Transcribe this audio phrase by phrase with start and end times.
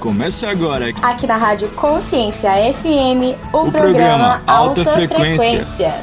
[0.00, 0.90] Começa agora.
[1.02, 5.64] Aqui na Rádio Consciência FM, o, o programa, programa Alta, Alta Frequência.
[5.64, 5.94] Frequência.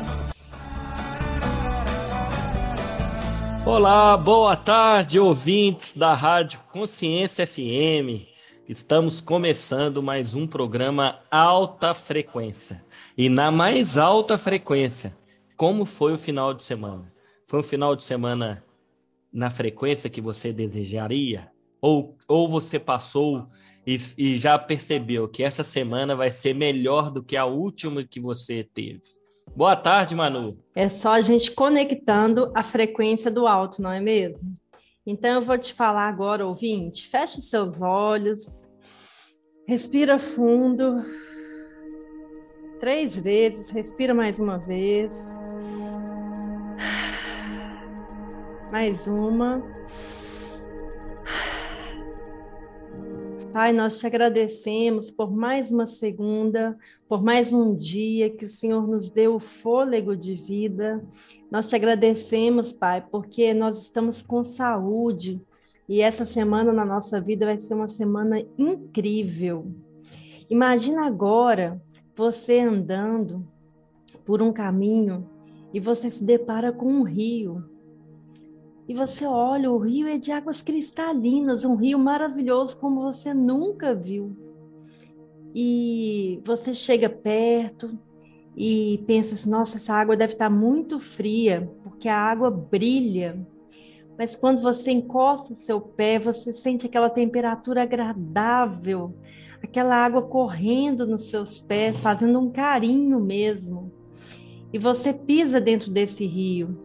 [3.65, 8.27] Olá, boa tarde, ouvintes da Rádio Consciência FM.
[8.67, 12.83] Estamos começando mais um programa Alta Frequência.
[13.17, 15.15] E na mais alta frequência,
[15.55, 17.05] como foi o final de semana?
[17.47, 18.61] Foi um final de semana
[19.31, 21.49] na frequência que você desejaria?
[21.81, 23.45] Ou, ou você passou
[23.85, 28.19] e, e já percebeu que essa semana vai ser melhor do que a última que
[28.19, 29.01] você teve?
[29.55, 30.57] Boa tarde, Manu.
[30.73, 34.57] É só a gente conectando a frequência do alto, não é mesmo?
[35.05, 38.67] Então eu vou te falar agora, ouvinte, feche seus olhos,
[39.67, 41.05] respira fundo,
[42.79, 45.23] três vezes, respira mais uma vez,
[48.71, 49.63] mais uma.
[53.55, 58.85] Pai, nós te agradecemos por mais uma segunda, por mais um dia que o Senhor
[58.85, 61.01] nos deu o fôlego de vida.
[61.49, 65.41] Nós te agradecemos, Pai, porque nós estamos com saúde
[65.87, 69.71] e essa semana na nossa vida vai ser uma semana incrível.
[70.49, 71.81] Imagina agora
[72.13, 73.47] você andando
[74.25, 75.29] por um caminho
[75.73, 77.63] e você se depara com um rio
[78.87, 83.95] e você olha, o rio é de águas cristalinas, um rio maravilhoso como você nunca
[83.95, 84.35] viu.
[85.55, 87.97] E você chega perto
[88.55, 93.43] e pensa assim, nossa, essa água deve estar muito fria, porque a água brilha.
[94.17, 99.15] Mas quando você encosta o seu pé, você sente aquela temperatura agradável,
[99.63, 103.91] aquela água correndo nos seus pés, fazendo um carinho mesmo.
[104.71, 106.84] E você pisa dentro desse rio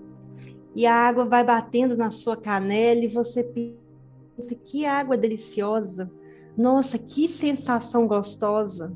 [0.75, 6.11] e a água vai batendo na sua canela e você pensa que água deliciosa.
[6.57, 8.95] Nossa, que sensação gostosa.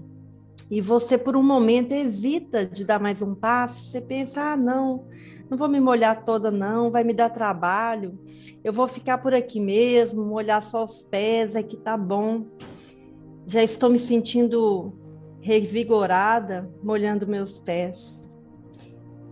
[0.70, 5.06] E você por um momento hesita de dar mais um passo, você pensa: "Ah, não,
[5.48, 8.18] não vou me molhar toda não, vai me dar trabalho.
[8.62, 12.46] Eu vou ficar por aqui mesmo, molhar só os pés, aqui tá bom.
[13.46, 14.94] Já estou me sentindo
[15.40, 18.23] revigorada molhando meus pés.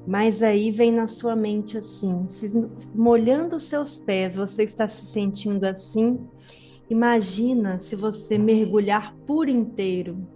[0.07, 2.53] Mas aí vem na sua mente assim, se,
[2.95, 6.19] molhando os seus pés, você está se sentindo assim?
[6.91, 10.27] Imagina se você mergulhar por inteiro.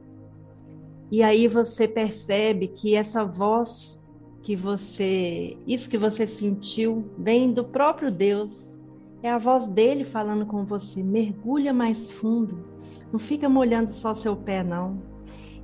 [1.11, 4.03] E aí você percebe que essa voz
[4.47, 8.79] que você, isso que você sentiu, vem do próprio Deus.
[9.21, 11.03] É a voz dele falando com você.
[11.03, 12.65] Mergulha mais fundo.
[13.13, 15.03] Não fica molhando só seu pé, não.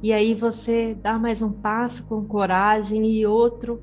[0.02, 3.80] E aí você dá mais um passo com coragem e outro,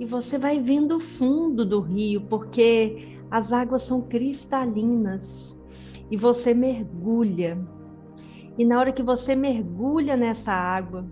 [0.00, 5.56] e você vai vendo o fundo do rio, porque as águas são cristalinas.
[6.10, 7.56] E você mergulha.
[8.58, 11.06] E na hora que você mergulha nessa água,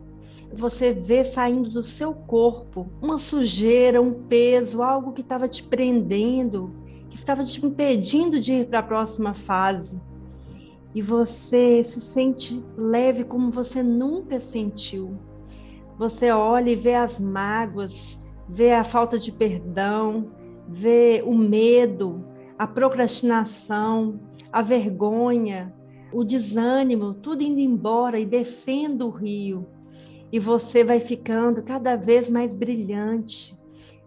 [0.53, 6.75] você vê saindo do seu corpo uma sujeira, um peso, algo que estava te prendendo,
[7.09, 10.01] que estava te impedindo de ir para a próxima fase
[10.95, 15.19] e você se sente leve como você nunca sentiu.
[15.99, 20.31] Você olha e vê as mágoas, vê a falta de perdão,
[20.67, 22.25] vê o medo,
[22.59, 24.21] a procrastinação,
[24.53, 25.75] a vergonha,
[26.13, 29.67] o desânimo, tudo indo embora e descendo o rio.
[30.33, 33.57] E você vai ficando cada vez mais brilhante.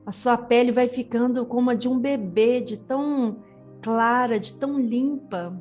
[0.05, 3.37] A sua pele vai ficando como a de um bebê, de tão
[3.81, 5.59] clara, de tão limpa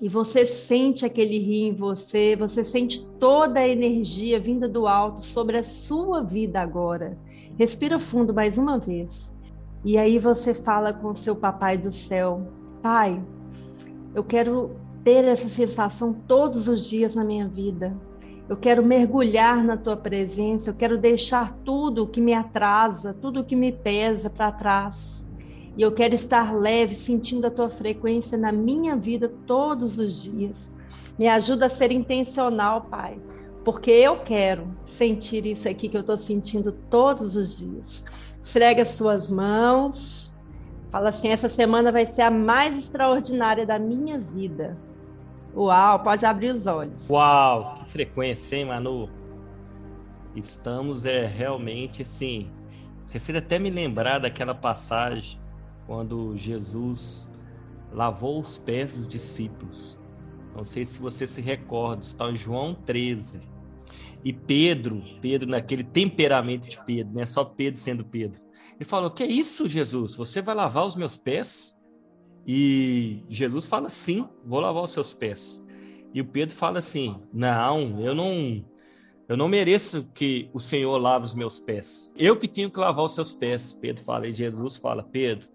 [0.00, 5.20] e você sente aquele rio em você, você sente toda a energia vinda do alto
[5.20, 7.18] sobre a sua vida agora.
[7.58, 9.32] Respira fundo mais uma vez.
[9.84, 12.46] E aí você fala com o seu papai do céu:
[12.82, 13.22] Pai,
[14.14, 17.96] eu quero ter essa sensação todos os dias na minha vida.
[18.48, 23.56] Eu quero mergulhar na tua presença, eu quero deixar tudo que me atrasa, tudo que
[23.56, 25.25] me pesa para trás.
[25.76, 30.72] E eu quero estar leve, sentindo a tua frequência na minha vida todos os dias.
[31.18, 33.18] Me ajuda a ser intencional, Pai,
[33.62, 38.04] porque eu quero sentir isso aqui que eu estou sentindo todos os dias.
[38.42, 40.32] Esfrega as suas mãos.
[40.90, 44.78] Fala assim: essa semana vai ser a mais extraordinária da minha vida.
[45.54, 47.08] Uau, pode abrir os olhos.
[47.10, 49.10] Uau, que frequência, hein, Manu?
[50.34, 52.50] Estamos é realmente assim.
[53.06, 55.38] Você fez até me lembrar daquela passagem
[55.86, 57.30] quando Jesus
[57.92, 59.98] lavou os pés dos discípulos.
[60.54, 63.40] Não sei se você se recorda, está em João 13.
[64.24, 68.40] E Pedro, Pedro naquele temperamento de Pedro, não é só Pedro sendo Pedro.
[68.74, 70.16] Ele falou: "Que é isso, Jesus?
[70.16, 71.78] Você vai lavar os meus pés?"
[72.46, 75.66] E Jesus fala: "Sim, vou lavar os seus pés."
[76.16, 78.64] E o Pedro fala assim: Não, eu não.
[79.28, 82.10] Eu não mereço que o Senhor lave os meus pés.
[82.16, 83.74] Eu que tenho que lavar os seus pés.
[83.74, 85.46] Pedro fala, e Jesus fala: Pedro,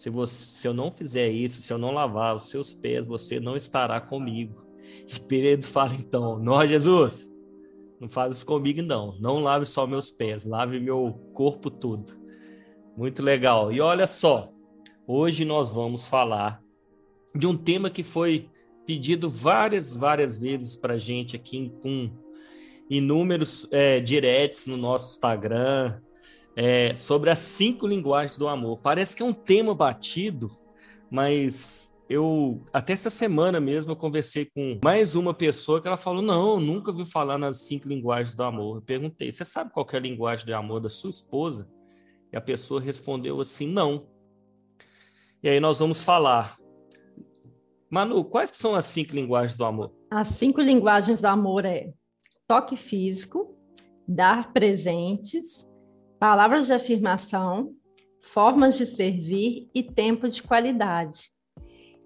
[0.00, 3.38] se, você, se eu não fizer isso, se eu não lavar os seus pés, você
[3.38, 4.64] não estará comigo.
[5.06, 7.30] E Pedro fala então: Não, Jesus,
[8.00, 9.14] não faz isso comigo, não.
[9.20, 12.14] Não lave só meus pés, lave meu corpo todo.
[12.96, 13.70] Muito legal.
[13.70, 14.48] E olha só,
[15.06, 16.62] hoje nós vamos falar
[17.36, 18.48] de um tema que foi
[18.86, 22.10] pedido várias, várias vezes para gente aqui com
[22.88, 26.00] inúmeros é, directs no nosso Instagram
[26.56, 28.80] é, sobre as cinco linguagens do amor.
[28.80, 30.48] Parece que é um tema batido,
[31.10, 36.22] mas eu até essa semana mesmo eu conversei com mais uma pessoa que ela falou:
[36.22, 38.76] não, eu nunca ouvi falar nas cinco linguagens do amor.
[38.76, 41.70] Eu perguntei: você sabe qual é a linguagem do amor da sua esposa?
[42.32, 44.06] E a pessoa respondeu assim: não.
[45.42, 46.60] E aí nós vamos falar
[47.90, 49.92] Manu, quais são as cinco linguagens do amor?
[50.08, 51.92] As cinco linguagens do amor é
[52.46, 53.56] toque físico,
[54.06, 55.68] dar presentes,
[56.20, 57.74] palavras de afirmação,
[58.22, 61.30] formas de servir e tempo de qualidade.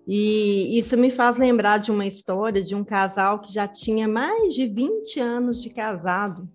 [0.06, 4.54] E isso me faz lembrar de uma história de um casal que já tinha mais
[4.54, 6.48] de 20 anos de casado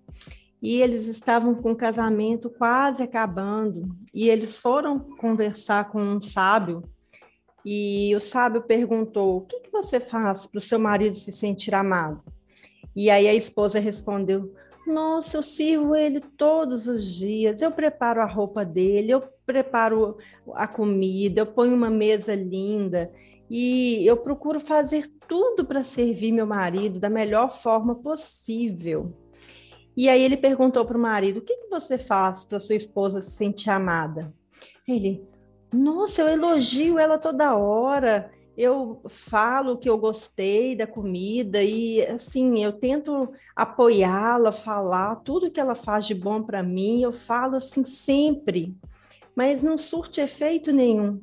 [0.62, 6.84] e eles estavam com o casamento quase acabando e eles foram conversar com um sábio
[7.66, 11.76] e o sábio perguntou: O que, que você faz para o seu marido se sentir
[11.76, 12.24] amado?
[12.96, 14.54] E aí a esposa respondeu:
[14.90, 20.18] Nossa, eu sirvo ele todos os dias, eu preparo a roupa dele, eu preparo
[20.56, 23.12] a comida, eu ponho uma mesa linda
[23.48, 29.14] e eu procuro fazer tudo para servir meu marido da melhor forma possível.
[29.96, 33.22] E aí ele perguntou para o marido: O que, que você faz para sua esposa
[33.22, 34.34] se sentir amada?
[34.88, 35.24] Ele:
[35.72, 38.32] nossa, eu elogio ela toda hora.
[38.62, 45.62] Eu falo que eu gostei da comida e assim, eu tento apoiá-la, falar tudo que
[45.62, 48.76] ela faz de bom para mim, eu falo assim sempre,
[49.34, 51.22] mas não surte efeito nenhum.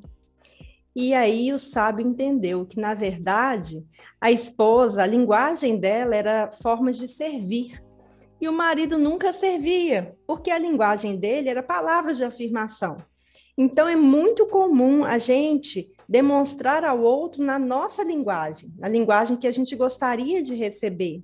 [0.94, 3.86] E aí o sábio entendeu que, na verdade,
[4.18, 7.84] a esposa, a linguagem dela era formas de servir.
[8.40, 12.96] E o marido nunca servia, porque a linguagem dele era palavras de afirmação.
[13.58, 19.46] Então, é muito comum a gente demonstrar ao outro na nossa linguagem, na linguagem que
[19.46, 21.22] a gente gostaria de receber.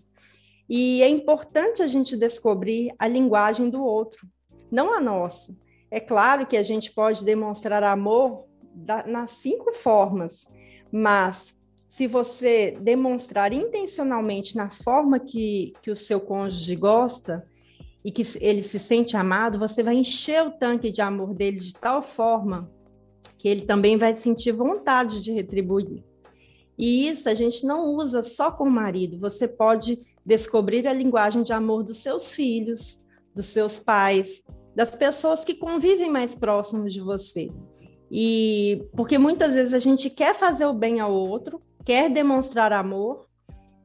[0.69, 4.27] E é importante a gente descobrir a linguagem do outro,
[4.71, 5.55] não a nossa.
[5.91, 10.47] É claro que a gente pode demonstrar amor da, nas cinco formas,
[10.91, 11.55] mas
[11.89, 17.47] se você demonstrar intencionalmente na forma que, que o seu cônjuge gosta,
[18.05, 21.73] e que ele se sente amado, você vai encher o tanque de amor dele de
[21.73, 22.71] tal forma
[23.43, 26.05] que ele também vai sentir vontade de retribuir.
[26.79, 31.43] E isso a gente não usa só com o marido, você pode descobrir a linguagem
[31.43, 33.03] de amor dos seus filhos,
[33.35, 34.45] dos seus pais,
[34.77, 37.51] das pessoas que convivem mais próximos de você.
[38.09, 43.27] E porque muitas vezes a gente quer fazer o bem ao outro, quer demonstrar amor,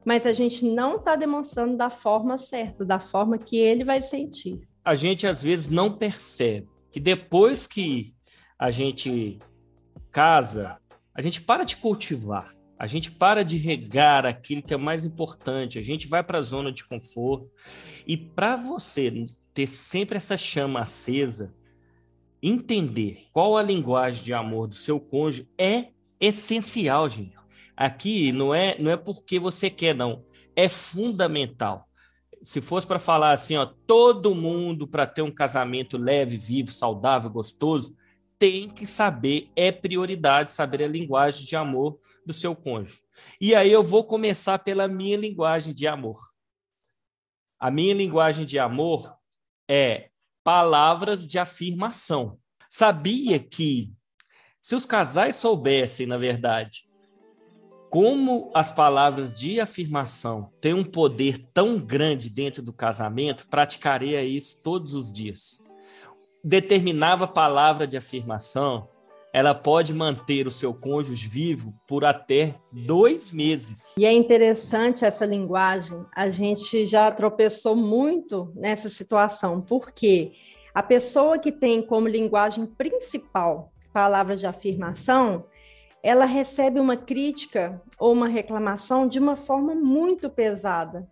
[0.04, 4.60] mas a gente não está demonstrando da forma certa, da forma que ele vai sentir.
[4.84, 8.02] A gente às vezes não percebe que depois que
[8.58, 9.38] a gente
[10.10, 10.78] casa,
[11.14, 12.46] a gente para de cultivar,
[12.78, 16.42] a gente para de regar aquilo que é mais importante, a gente vai para a
[16.42, 17.50] zona de conforto.
[18.06, 19.12] E para você
[19.52, 21.54] ter sempre essa chama acesa,
[22.42, 25.88] entender qual a linguagem de amor do seu cônjuge é
[26.20, 27.36] essencial, gente.
[27.76, 30.24] Aqui não é, não é porque você quer, não.
[30.54, 31.88] É fundamental.
[32.42, 37.30] Se fosse para falar assim, ó, todo mundo para ter um casamento leve, vivo, saudável,
[37.30, 37.96] gostoso,
[38.38, 43.02] tem que saber, é prioridade saber a linguagem de amor do seu cônjuge.
[43.40, 46.20] E aí eu vou começar pela minha linguagem de amor.
[47.58, 49.12] A minha linguagem de amor
[49.68, 50.10] é
[50.44, 52.38] palavras de afirmação.
[52.70, 53.92] Sabia que
[54.60, 56.88] se os casais soubessem, na verdade,
[57.90, 64.62] como as palavras de afirmação têm um poder tão grande dentro do casamento, praticaria isso
[64.62, 65.62] todos os dias.
[66.44, 68.84] Determinava palavra de afirmação,
[69.32, 73.94] ela pode manter o seu cônjuge vivo por até dois meses.
[73.98, 76.04] E é interessante essa linguagem.
[76.14, 80.32] A gente já tropeçou muito nessa situação, porque
[80.74, 85.44] a pessoa que tem como linguagem principal palavras de afirmação,
[86.02, 91.08] ela recebe uma crítica ou uma reclamação de uma forma muito pesada.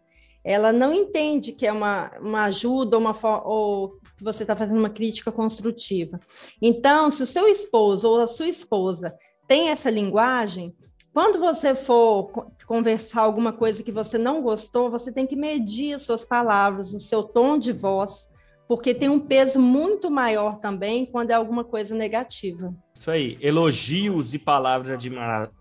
[0.49, 3.13] Ela não entende que é uma, uma ajuda uma
[3.45, 6.21] ou que você está fazendo uma crítica construtiva.
[6.63, 9.13] Então, se o seu esposo ou a sua esposa
[9.49, 10.73] tem essa linguagem,
[11.17, 12.31] Quando você for
[12.67, 17.01] conversar alguma coisa que você não gostou, você tem que medir as suas palavras, o
[17.01, 18.29] seu tom de voz,
[18.69, 22.77] porque tem um peso muito maior também quando é alguma coisa negativa.
[22.95, 23.39] Isso aí.
[23.41, 25.11] Elogios e palavras de,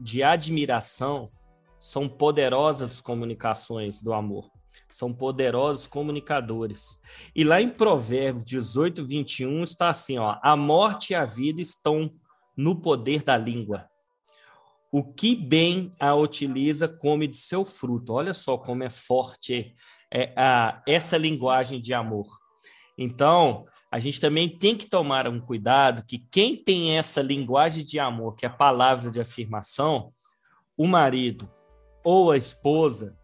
[0.02, 1.26] de admiração
[1.80, 4.52] são poderosas comunicações do amor.
[4.90, 7.02] São poderosos comunicadores.
[7.36, 12.08] E lá em Provérbios 18, 21 está assim: ó, a morte e a vida estão
[12.56, 13.90] no poder da língua.
[14.92, 18.14] O que bem a utiliza come de seu fruto.
[18.14, 19.76] Olha só como é forte
[20.10, 22.28] é, a, essa linguagem de amor.
[22.98, 28.00] Então, a gente também tem que tomar um cuidado que quem tem essa linguagem de
[28.00, 30.10] amor, que é a palavra de afirmação,
[30.78, 31.50] o marido
[32.04, 33.18] ou a esposa,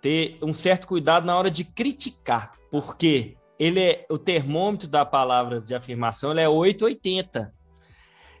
[0.00, 5.60] ter um certo cuidado na hora de criticar, porque ele é o termômetro da palavra
[5.60, 7.52] de afirmação, ele é 880.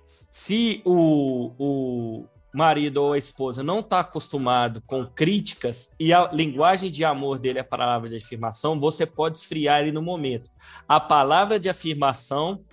[0.04, 6.90] Se o, o, marido ou a esposa não está acostumado com críticas e a linguagem
[6.90, 10.50] de amor dele é a palavra de afirmação, você pode esfriar ele no momento.
[10.88, 12.64] A palavra de afirmação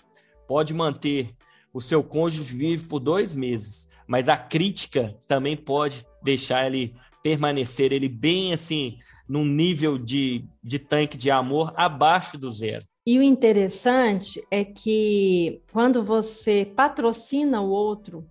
[0.47, 1.35] pode manter
[1.73, 7.93] o seu cônjuge vivo por dois meses, mas a crítica também pode deixar ele permanecer
[7.93, 12.85] ele bem assim num nível de, de tanque de amor abaixo do zero.
[13.05, 18.25] E o interessante é que quando você patrocina o outro,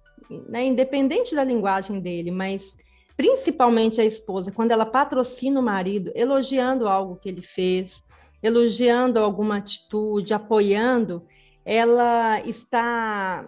[0.48, 2.76] né, independente da linguagem dele, mas
[3.16, 8.02] principalmente a esposa, quando ela patrocina o marido, elogiando algo que ele fez,
[8.42, 11.22] elogiando alguma atitude, apoiando,
[11.64, 13.46] ela está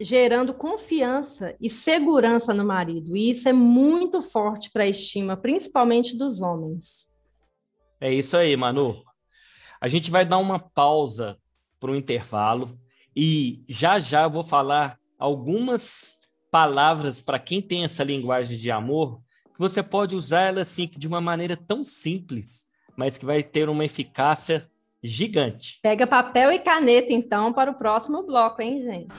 [0.00, 3.16] gerando confiança e segurança no marido.
[3.16, 7.08] E isso é muito forte para a estima, principalmente dos homens.
[8.00, 9.02] É isso aí, Manu.
[9.80, 11.36] A gente vai dar uma pausa
[11.80, 12.78] para um intervalo
[13.14, 16.18] e já já eu vou falar algumas
[16.50, 19.20] palavras para quem tem essa linguagem de amor,
[19.52, 23.68] que você pode usar ela assim de uma maneira tão simples, mas que vai ter
[23.68, 24.68] uma eficácia
[25.02, 25.78] gigante.
[25.82, 29.14] Pega papel e caneta então para o próximo bloco, hein, gente?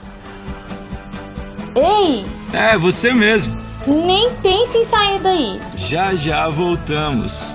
[1.82, 2.26] Ei!
[2.52, 3.58] É, você mesmo.
[3.86, 5.60] Nem pense em sair daí.
[5.76, 7.54] Já já voltamos.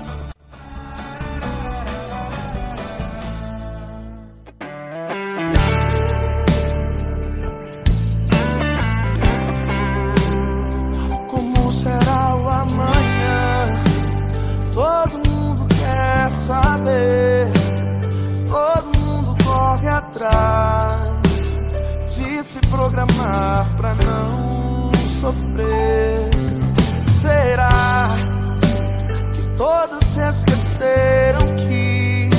[25.26, 26.30] sofrer.
[27.20, 28.14] Será
[29.32, 32.30] que todos se esqueceram que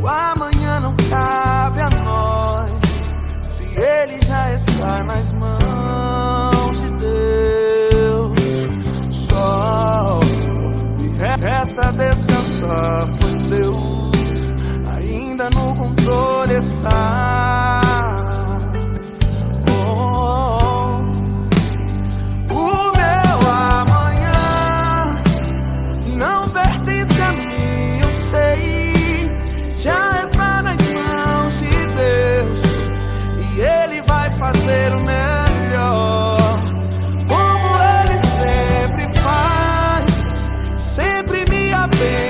[0.00, 2.70] o amanhã não cabe a nós,
[3.42, 8.38] se ele já está nas mãos de Deus?
[9.28, 10.20] Só
[10.98, 14.50] me resta descansar, pois Deus
[14.96, 17.87] ainda no controle está.
[41.98, 42.27] baby.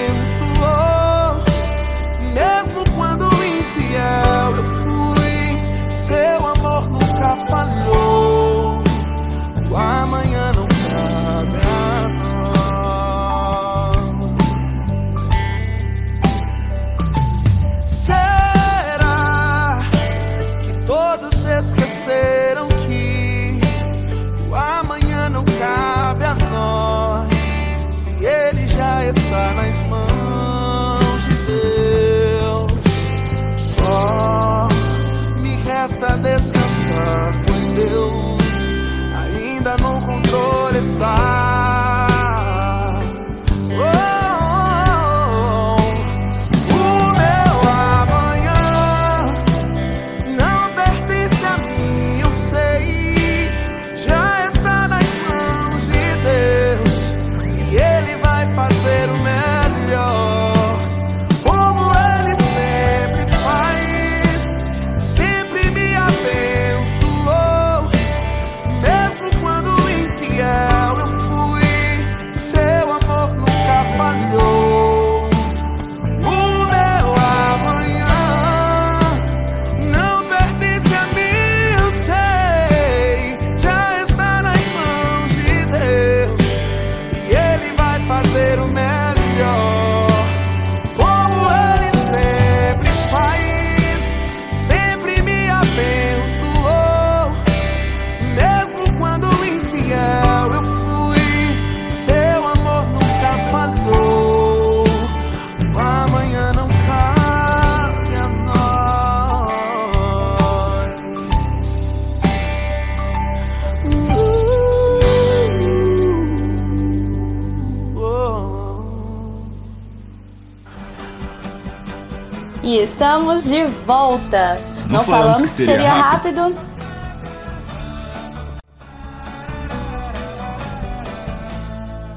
[122.79, 124.57] E estamos de volta.
[124.87, 126.43] Não Não, falamos que seria seria rápido.
[126.43, 126.69] rápido.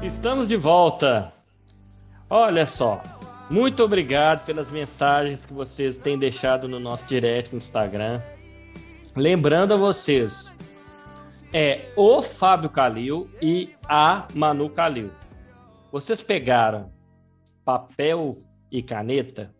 [0.02, 1.32] Estamos de volta.
[2.30, 3.02] Olha só,
[3.50, 8.20] muito obrigado pelas mensagens que vocês têm deixado no nosso direct no Instagram.
[9.16, 10.54] Lembrando a vocês,
[11.52, 15.10] é o Fábio Calil e a Manu Calil.
[15.90, 16.92] Vocês pegaram
[17.64, 18.38] papel
[18.70, 19.50] e caneta?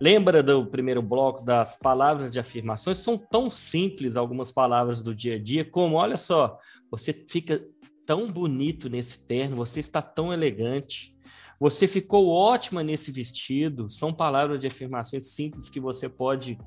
[0.00, 2.98] Lembra do primeiro bloco das palavras de afirmações?
[2.98, 6.58] São tão simples algumas palavras do dia a dia, como olha só,
[6.90, 7.64] você fica
[8.04, 11.16] tão bonito nesse terno, você está tão elegante,
[11.58, 13.88] você ficou ótima nesse vestido.
[13.88, 16.58] São palavras de afirmações simples que você pode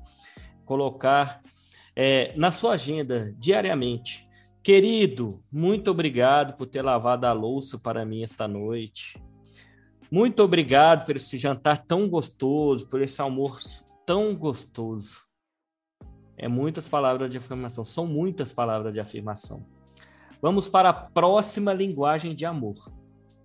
[0.64, 1.40] colocar
[1.94, 4.28] é, na sua agenda diariamente.
[4.62, 9.18] Querido, muito obrigado por ter lavado a louça para mim esta noite.
[10.10, 15.20] Muito obrigado por esse jantar tão gostoso, por esse almoço tão gostoso.
[16.36, 19.64] É muitas palavras de afirmação, são muitas palavras de afirmação.
[20.42, 22.74] Vamos para a próxima linguagem de amor.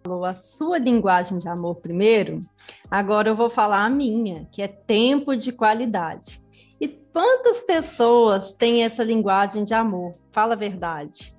[0.03, 2.43] falou a sua linguagem de amor primeiro,
[2.89, 6.43] agora eu vou falar a minha, que é tempo de qualidade.
[6.81, 10.15] E quantas pessoas têm essa linguagem de amor?
[10.31, 11.31] Fala a verdade.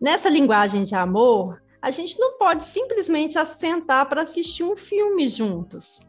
[0.00, 6.00] Nessa linguagem de amor, a gente não pode simplesmente assentar para assistir um filme juntos.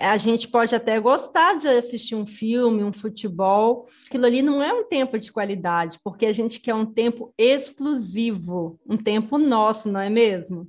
[0.00, 3.84] A gente pode até gostar de assistir um filme, um futebol.
[4.06, 8.80] Aquilo ali não é um tempo de qualidade, porque a gente quer um tempo exclusivo,
[8.88, 10.66] um tempo nosso, não é mesmo?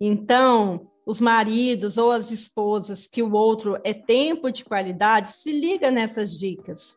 [0.00, 5.90] Então, os maridos ou as esposas que o outro é tempo de qualidade, se liga
[5.90, 6.96] nessas dicas.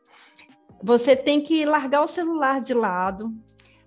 [0.83, 3.33] Você tem que largar o celular de lado,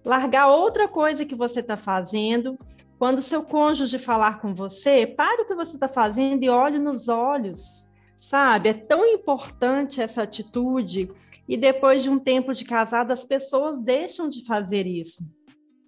[0.05, 2.59] largar outra coisa que você está fazendo.
[2.99, 7.09] Quando seu cônjuge falar com você, pare o que você está fazendo e olhe nos
[7.09, 8.69] olhos, sabe?
[8.69, 11.11] É tão importante essa atitude.
[11.49, 15.25] E depois de um tempo de casado, as pessoas deixam de fazer isso.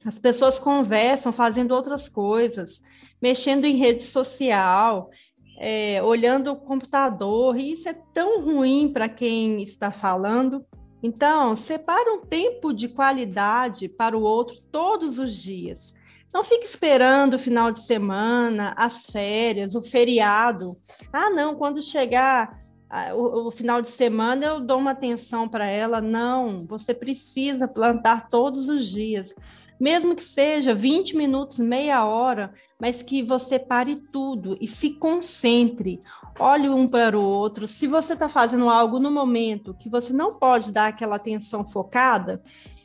[0.05, 2.83] As pessoas conversam fazendo outras coisas,
[3.21, 5.11] mexendo em rede social,
[5.59, 10.67] é, olhando o computador, e isso é tão ruim para quem está falando.
[11.03, 15.95] Então, separe um tempo de qualidade para o outro todos os dias.
[16.33, 20.75] Não fique esperando o final de semana, as férias, o feriado.
[21.13, 22.63] Ah, não, quando chegar
[22.95, 25.99] ah, o, o final de semana eu dou uma atenção para ela.
[25.99, 29.35] Não, você precisa plantar todos os dias.
[29.81, 36.03] Mesmo que seja 20 minutos, meia hora, mas que você pare tudo e se concentre.
[36.39, 37.69] Olhe um para o outro.
[37.69, 42.43] Se você está fazendo algo no momento que você não pode dar aquela atenção focada,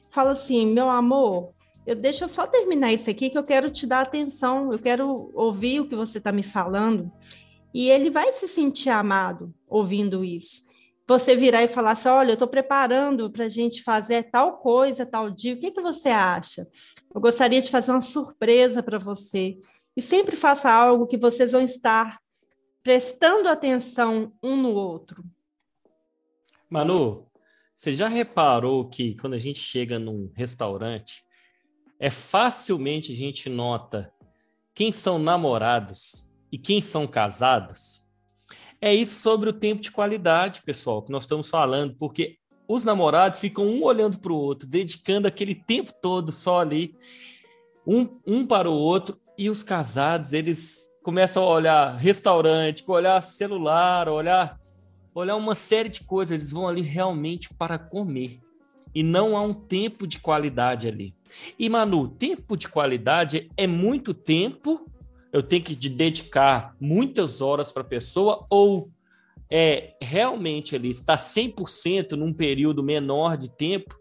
[0.10, 1.53] fala assim: meu amor,
[1.86, 5.31] eu deixa eu só terminar isso aqui que eu quero te dar atenção, eu quero
[5.33, 7.12] ouvir o que você está me falando.
[7.73, 10.65] E ele vai se sentir amado ouvindo isso.
[11.07, 15.05] Você virar e falar assim: olha, eu estou preparando para a gente fazer tal coisa,
[15.05, 16.67] tal dia, o que, que você acha?
[17.15, 19.57] Eu gostaria de fazer uma surpresa para você.
[19.95, 22.19] E sempre faça algo que vocês vão estar
[22.88, 25.21] prestando atenção um no outro.
[26.69, 27.28] Manu,
[27.76, 31.21] você já reparou que quando a gente chega num restaurante,
[32.00, 34.10] é facilmente a gente nota
[34.73, 38.08] quem são namorados e quem são casados?
[38.80, 42.38] É isso sobre o tempo de qualidade, pessoal, que nós estamos falando, porque
[42.69, 46.95] os namorados ficam um olhando para o outro, dedicando aquele tempo todo só ali,
[47.86, 54.09] um, um para o outro, e os casados, eles começam a olhar restaurante, olhar celular,
[54.09, 54.59] olhar,
[55.15, 58.41] olhar uma série de coisas, eles vão ali realmente para comer.
[58.93, 61.15] E não há um tempo de qualidade ali.
[61.57, 64.85] E, Manu, tempo de qualidade é muito tempo
[65.31, 68.91] eu tenho que dedicar muitas horas para a pessoa ou
[69.49, 73.97] é realmente ali está 100% num período menor de tempo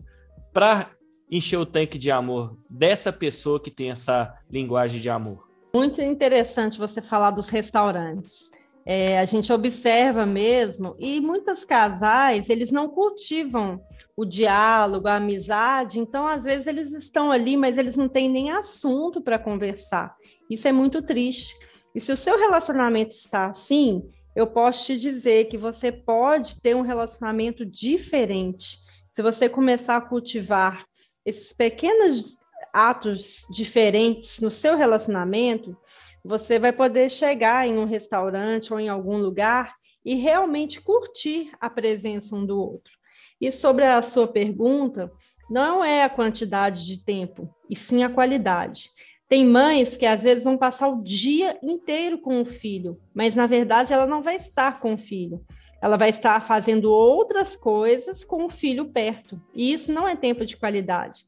[0.52, 0.90] para
[1.30, 5.45] encher o tanque de amor dessa pessoa que tem essa linguagem de amor?
[5.76, 8.50] Muito interessante você falar dos restaurantes.
[8.86, 13.82] É, a gente observa mesmo, e muitos casais, eles não cultivam
[14.16, 18.50] o diálogo, a amizade, então, às vezes, eles estão ali, mas eles não têm nem
[18.52, 20.16] assunto para conversar.
[20.48, 21.54] Isso é muito triste.
[21.94, 24.02] E se o seu relacionamento está assim,
[24.34, 28.78] eu posso te dizer que você pode ter um relacionamento diferente.
[29.12, 30.86] Se você começar a cultivar
[31.22, 32.38] esses pequenos
[32.72, 35.76] atos diferentes no seu relacionamento,
[36.24, 41.68] você vai poder chegar em um restaurante ou em algum lugar e realmente curtir a
[41.68, 42.92] presença um do outro.
[43.40, 45.10] E sobre a sua pergunta,
[45.48, 48.90] não é a quantidade de tempo, e sim a qualidade.
[49.28, 53.46] Tem mães que às vezes vão passar o dia inteiro com o filho, mas na
[53.46, 55.44] verdade ela não vai estar com o filho.
[55.82, 59.40] Ela vai estar fazendo outras coisas com o filho perto.
[59.52, 61.24] E isso não é tempo de qualidade.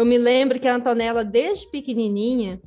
[0.00, 2.58] Eu me lembro que a Antonella, desde pequenininha,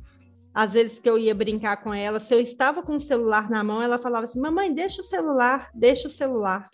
[0.54, 3.64] às vezes que eu ia brincar com ela, se eu estava com o celular na
[3.64, 6.70] mão, ela falava assim: Mamãe, deixa o celular, deixa o celular.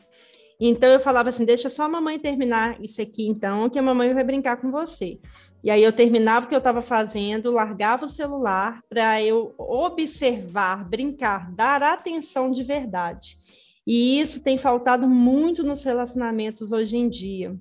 [0.61, 4.12] Então eu falava assim: deixa só a mamãe terminar isso aqui, então, que a mamãe
[4.12, 5.18] vai brincar com você.
[5.64, 10.87] E aí eu terminava o que eu estava fazendo, largava o celular para eu observar,
[10.87, 13.38] brincar, dar atenção de verdade.
[13.87, 17.57] E isso tem faltado muito nos relacionamentos hoje em dia,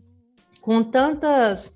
[0.60, 1.74] com tantas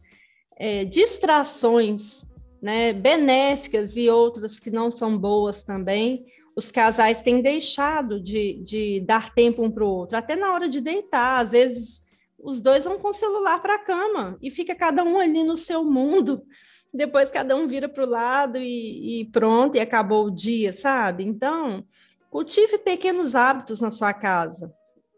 [0.63, 2.25] é, distrações
[2.61, 9.01] né, benéficas e outras que não são boas também, os casais têm deixado de, de
[9.01, 11.43] dar tempo um para o outro, até na hora de deitar.
[11.43, 12.01] Às vezes,
[12.39, 15.57] os dois vão com o celular para a cama e fica cada um ali no
[15.57, 16.41] seu mundo.
[16.93, 21.25] Depois, cada um vira para o lado e, e pronto, e acabou o dia, sabe?
[21.25, 21.83] Então,
[22.29, 24.73] cultive pequenos hábitos na sua casa.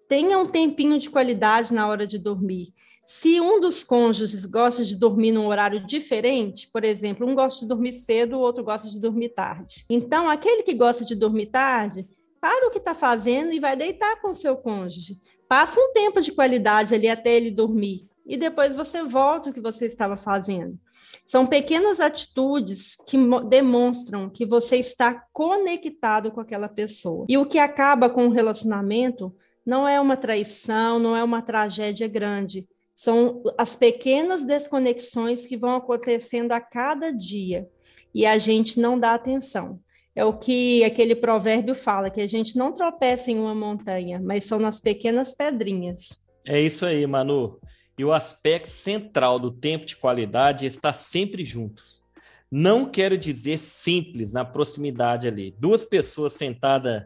[0.10, 2.74] Tenha um tempinho de qualidade na hora de dormir.
[3.06, 7.68] Se um dos cônjuges gosta de dormir num horário diferente, por exemplo, um gosta de
[7.68, 9.86] dormir cedo, o outro gosta de dormir tarde.
[9.90, 12.08] Então, aquele que gosta de dormir tarde,
[12.42, 15.20] para o que está fazendo e vai deitar com o seu cônjuge.
[15.48, 18.08] Passa um tempo de qualidade ali até ele dormir.
[18.26, 20.78] E depois você volta o que você estava fazendo.
[21.26, 27.26] São pequenas atitudes que demonstram que você está conectado com aquela pessoa.
[27.30, 32.08] E o que acaba com o relacionamento não é uma traição, não é uma tragédia
[32.08, 37.68] grande, são as pequenas desconexões que vão acontecendo a cada dia
[38.14, 39.80] e a gente não dá atenção.
[40.16, 44.46] É o que aquele provérbio fala, que a gente não tropeça em uma montanha, mas
[44.46, 46.18] são nas pequenas pedrinhas.
[46.46, 47.60] É isso aí, Manu.
[47.98, 52.02] E o aspecto central do tempo de qualidade estar sempre juntos.
[52.50, 55.54] Não quero dizer simples na proximidade ali.
[55.60, 57.04] Duas pessoas sentadas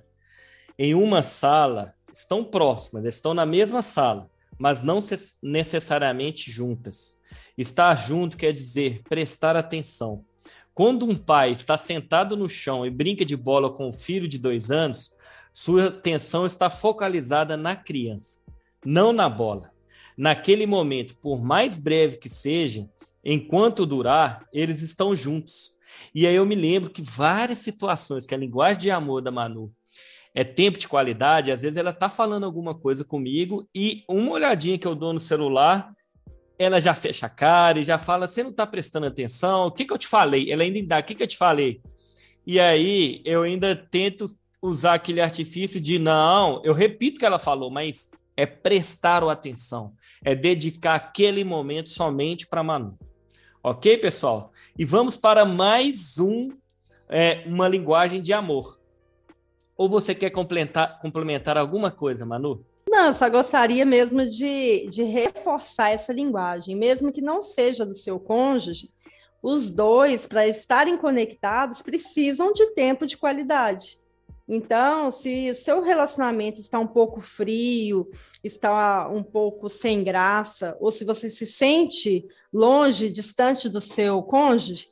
[0.78, 5.00] em uma sala estão próximas, estão na mesma sala, mas não
[5.42, 7.18] necessariamente juntas.
[7.58, 10.26] Estar junto quer dizer prestar atenção.
[10.74, 14.38] Quando um pai está sentado no chão e brinca de bola com o filho de
[14.38, 15.16] dois anos,
[15.54, 18.40] sua atenção está focalizada na criança,
[18.86, 19.72] não na bola.
[20.18, 22.90] Naquele momento, por mais breve que seja,
[23.24, 25.78] enquanto durar, eles estão juntos.
[26.14, 29.74] E aí eu me lembro que várias situações que a linguagem de amor da Manu
[30.34, 34.78] é tempo de qualidade, às vezes ela tá falando alguma coisa comigo e uma olhadinha
[34.78, 35.92] que eu dou no celular,
[36.58, 39.86] ela já fecha a cara e já fala: você não tá prestando atenção, o que,
[39.86, 40.52] que eu te falei?
[40.52, 41.82] Ela ainda dá, o que, que eu te falei?
[42.46, 44.26] E aí eu ainda tento
[44.62, 49.94] usar aquele artifício de não, eu repito o que ela falou, mas é prestar atenção,
[50.24, 52.98] é dedicar aquele momento somente para Manu.
[53.62, 54.52] Ok, pessoal?
[54.78, 56.58] E vamos para mais um,
[57.10, 58.79] é, uma linguagem de amor.
[59.80, 62.66] Ou você quer complementar, complementar alguma coisa, Manu?
[62.90, 68.20] Não, só gostaria mesmo de, de reforçar essa linguagem, mesmo que não seja do seu
[68.20, 68.92] cônjuge,
[69.42, 73.98] os dois, para estarem conectados, precisam de tempo de qualidade.
[74.46, 78.10] Então, se o seu relacionamento está um pouco frio,
[78.44, 84.90] está um pouco sem graça, ou se você se sente longe, distante do seu cônjuge,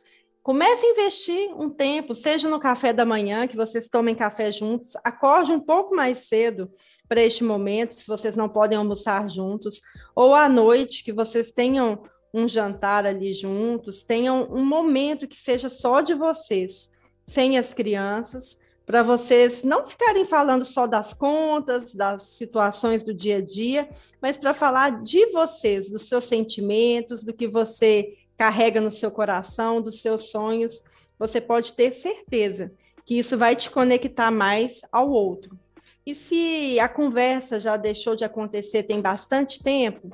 [0.47, 4.93] Comece a investir um tempo, seja no café da manhã, que vocês tomem café juntos,
[5.03, 6.71] acorde um pouco mais cedo
[7.05, 9.81] para este momento, se vocês não podem almoçar juntos,
[10.15, 12.01] ou à noite, que vocês tenham
[12.33, 16.89] um jantar ali juntos, tenham um momento que seja só de vocês,
[17.27, 23.39] sem as crianças, para vocês não ficarem falando só das contas, das situações do dia
[23.39, 23.89] a dia,
[24.21, 29.81] mas para falar de vocês, dos seus sentimentos, do que você carrega no seu coração,
[29.81, 30.83] dos seus sonhos,
[31.17, 32.71] você pode ter certeza
[33.05, 35.57] que isso vai te conectar mais ao outro.
[36.05, 40.11] E se a conversa já deixou de acontecer tem bastante tempo,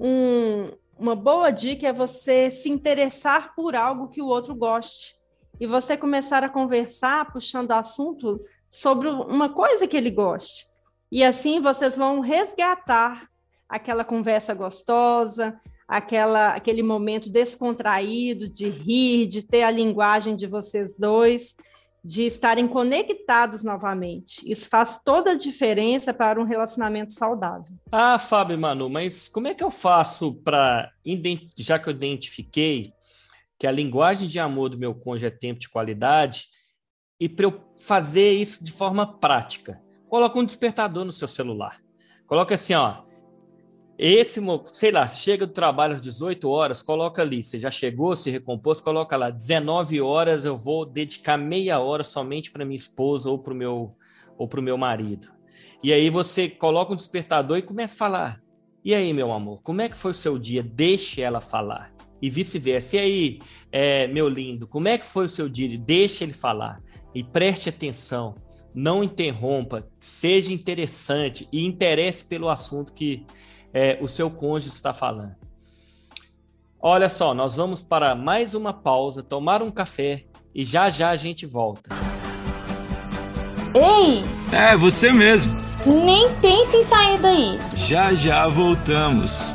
[0.00, 5.16] um, uma boa dica é você se interessar por algo que o outro goste.
[5.60, 10.66] E você começar a conversar, puxando assunto sobre uma coisa que ele goste.
[11.10, 13.28] E assim vocês vão resgatar
[13.68, 20.94] aquela conversa gostosa, aquela, aquele momento descontraído de rir, de ter a linguagem de vocês
[20.94, 21.56] dois,
[22.04, 24.40] de estarem conectados novamente.
[24.50, 27.74] Isso faz toda a diferença para um relacionamento saudável.
[27.90, 30.92] Ah, Fábio e Manu, mas como é que eu faço para,
[31.56, 32.92] já que eu identifiquei
[33.58, 36.46] que a linguagem de amor do meu cônjuge é tempo de qualidade,
[37.20, 39.80] e para eu fazer isso de forma prática?
[40.08, 41.80] Coloca um despertador no seu celular.
[42.26, 43.02] Coloca assim, ó,
[43.98, 47.42] esse, sei lá, chega do trabalho às 18 horas, coloca ali.
[47.42, 49.28] Você já chegou, se recompôs, coloca lá.
[49.28, 53.96] 19 horas eu vou dedicar meia hora somente para minha esposa ou para o meu,
[54.38, 55.32] ou meu marido.
[55.82, 58.42] E aí você coloca um despertador e começa a falar.
[58.84, 60.62] E aí, meu amor, como é que foi o seu dia?
[60.62, 61.92] Deixe ela falar.
[62.22, 62.96] E vice-versa.
[62.96, 63.38] E aí,
[63.70, 65.76] é, meu lindo, como é que foi o seu dia?
[65.76, 66.80] Deixe ele falar.
[67.14, 68.36] E preste atenção.
[68.74, 69.88] Não interrompa.
[69.98, 73.26] Seja interessante e interesse pelo assunto que,
[73.78, 75.36] é, o seu cônjuge está falando.
[76.80, 81.16] Olha só, nós vamos para mais uma pausa, tomar um café e já já a
[81.16, 81.88] gente volta.
[83.72, 84.24] Ei!
[84.52, 85.52] É, você mesmo.
[85.86, 87.58] Nem pense em sair daí.
[87.76, 89.54] Já já voltamos.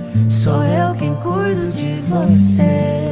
[0.29, 3.11] Sou eu quem cuido de você.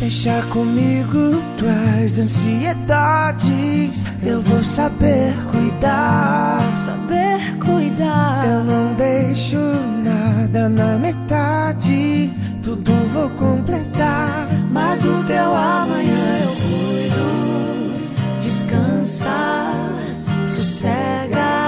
[0.00, 4.04] Deixa comigo tuas ansiedades.
[4.22, 6.60] Eu vou saber cuidar.
[6.84, 8.46] Saber cuidar.
[8.46, 9.58] Eu não deixo
[10.02, 12.30] nada na metade.
[12.62, 14.48] Tudo vou completar.
[14.70, 18.40] Mas do teu amanhã eu cuido.
[18.40, 19.28] Descansa,
[20.46, 21.67] sossega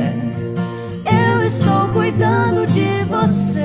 [1.51, 3.59] estou cuidando de você.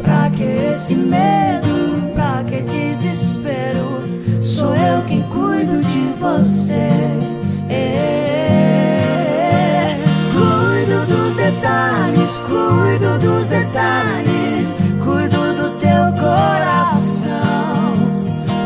[0.00, 4.00] Pra que esse medo, pra que desespero?
[4.40, 6.88] Sou eu quem cuido de você.
[7.68, 8.88] É,
[10.32, 17.34] cuido dos detalhes, cuido dos detalhes, cuido do teu coração.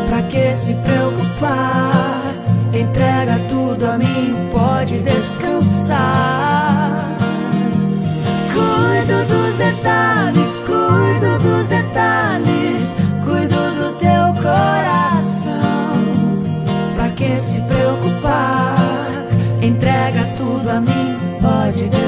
[0.07, 2.35] Pra que se preocupar?
[2.73, 6.49] Entrega tudo a mim, pode descansar.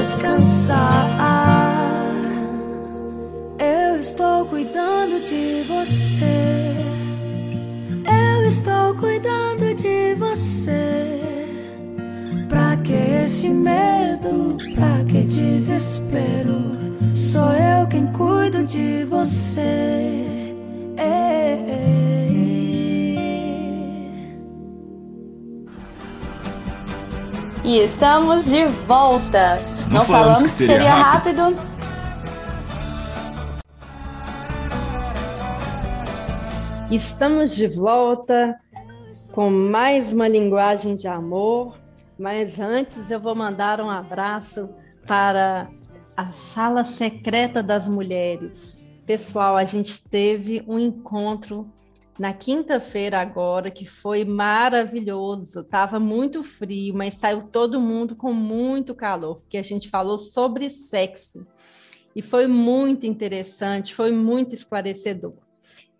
[0.02, 1.06] Descansar.
[3.60, 6.74] Eu estou cuidando de você.
[8.04, 11.20] Eu estou cuidando de você.
[12.48, 14.58] Pra que esse medo?
[14.74, 16.76] Pra que desespero?
[17.14, 20.32] Sou eu quem cuido de você.
[27.64, 29.71] E estamos de volta.
[29.92, 31.42] Não, não falamos, falamos, que seria, seria rápido.
[31.42, 31.72] rápido.
[36.90, 38.58] Estamos de volta
[39.32, 41.78] com mais uma linguagem de amor,
[42.18, 44.70] mas antes eu vou mandar um abraço
[45.06, 45.68] para
[46.16, 48.82] a Sala Secreta das Mulheres.
[49.04, 51.70] Pessoal, a gente teve um encontro
[52.18, 55.64] na quinta-feira agora que foi maravilhoso.
[55.64, 60.68] Tava muito frio, mas saiu todo mundo com muito calor, porque a gente falou sobre
[60.68, 61.46] sexo.
[62.14, 65.34] E foi muito interessante, foi muito esclarecedor.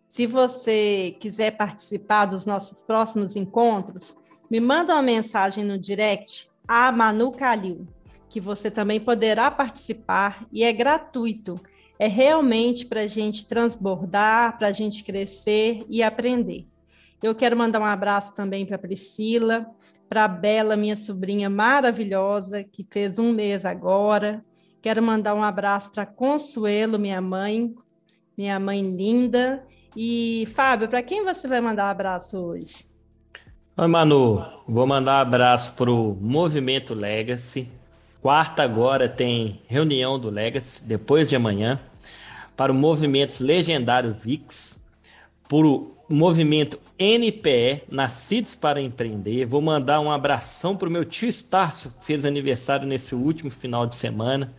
[0.08, 4.14] Se você quiser participar dos nossos próximos encontros,
[4.50, 7.88] me manda uma mensagem no direct a Manu Calil,
[8.28, 11.58] que você também poderá participar e é gratuito.
[12.02, 16.66] É realmente para a gente transbordar, para a gente crescer e aprender.
[17.22, 19.68] Eu quero mandar um abraço também para Priscila,
[20.08, 24.44] para a Bela, minha sobrinha maravilhosa, que fez um mês agora.
[24.82, 27.72] Quero mandar um abraço para Consuelo, minha mãe,
[28.36, 29.64] minha mãe linda,
[29.96, 32.84] e, Fábio, para quem você vai mandar um abraço hoje?
[33.76, 34.44] Oi, Manu.
[34.66, 37.70] Vou mandar um abraço para o Movimento Legacy.
[38.20, 41.78] Quarta agora tem reunião do Legacy, depois de amanhã.
[42.56, 44.80] Para o Movimento Legendário VIX.
[45.48, 49.46] Para o Movimento NPE, Nascidos para Empreender.
[49.46, 53.86] Vou mandar um abração para o meu tio Estácio, que fez aniversário nesse último final
[53.86, 54.52] de semana.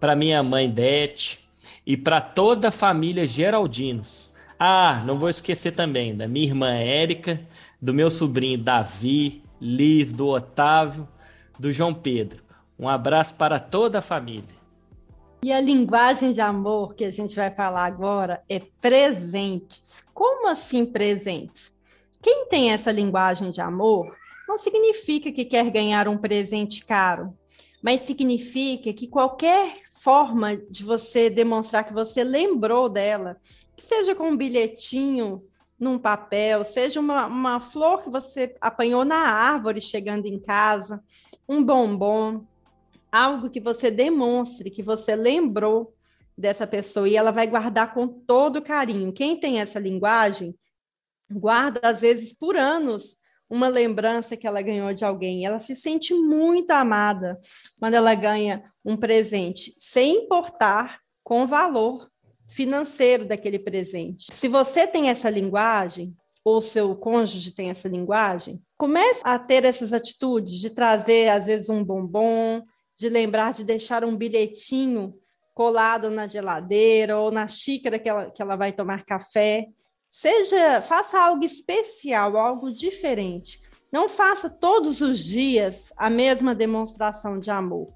[0.00, 1.40] Para minha mãe Dete.
[1.86, 4.32] E para toda a família Geraldinos.
[4.58, 7.40] Ah, não vou esquecer também da minha irmã Érica,
[7.80, 11.06] do meu sobrinho Davi, Liz, do Otávio,
[11.58, 12.42] do João Pedro.
[12.78, 14.53] Um abraço para toda a família.
[15.44, 20.02] E a linguagem de amor que a gente vai falar agora é presentes.
[20.14, 21.70] Como assim presentes?
[22.22, 24.16] Quem tem essa linguagem de amor
[24.48, 27.36] não significa que quer ganhar um presente caro,
[27.82, 33.36] mas significa que qualquer forma de você demonstrar que você lembrou dela
[33.76, 35.44] que seja com um bilhetinho
[35.78, 41.04] num papel, seja uma, uma flor que você apanhou na árvore chegando em casa,
[41.46, 42.46] um bombom,
[43.14, 45.94] algo que você demonstre que você lembrou
[46.36, 49.12] dessa pessoa e ela vai guardar com todo carinho.
[49.12, 50.54] Quem tem essa linguagem
[51.30, 53.16] guarda às vezes por anos
[53.48, 55.46] uma lembrança que ela ganhou de alguém.
[55.46, 57.38] Ela se sente muito amada
[57.78, 62.10] quando ela ganha um presente, sem importar com valor
[62.48, 64.26] financeiro daquele presente.
[64.32, 69.92] Se você tem essa linguagem, ou seu cônjuge tem essa linguagem, comece a ter essas
[69.92, 72.62] atitudes de trazer, às vezes, um bombom,
[72.96, 75.14] de lembrar de deixar um bilhetinho
[75.54, 79.66] colado na geladeira ou na xícara que ela, que ela vai tomar café.
[80.10, 83.60] Seja, faça algo especial, algo diferente.
[83.92, 87.92] Não faça todos os dias a mesma demonstração de amor,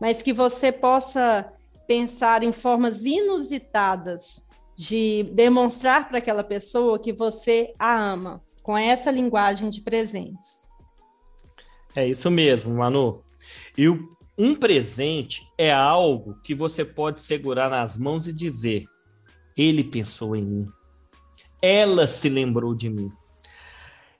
[0.00, 1.52] mas que você possa
[1.88, 4.40] pensar em formas inusitadas
[4.76, 10.68] de demonstrar para aquela pessoa que você a ama, com essa linguagem de presentes.
[11.94, 13.24] É isso mesmo, Manu.
[13.76, 14.08] E o,
[14.42, 18.86] um presente é algo que você pode segurar nas mãos e dizer:
[19.54, 20.66] Ele pensou em mim.
[21.60, 23.10] Ela se lembrou de mim.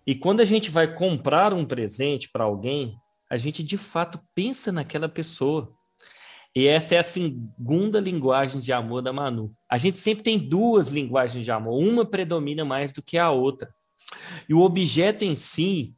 [0.06, 2.94] E quando a gente vai comprar um presente para alguém,
[3.30, 5.72] a gente de fato pensa naquela pessoa.
[6.54, 9.54] E essa é a segunda linguagem de amor da Manu.
[9.70, 13.72] A gente sempre tem duas linguagens de amor, uma predomina mais do que a outra.
[14.46, 15.94] E o objeto em si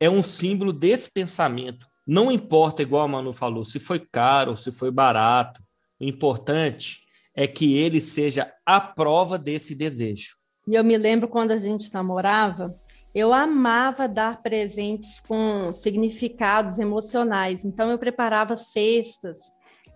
[0.00, 1.86] é um símbolo desse pensamento.
[2.06, 5.62] Não importa, igual a Manu falou, se foi caro ou se foi barato.
[5.98, 10.36] O importante é que ele seja a prova desse desejo.
[10.66, 12.74] E eu me lembro quando a gente namorava,
[13.14, 17.64] eu amava dar presentes com significados emocionais.
[17.64, 19.42] Então eu preparava cestas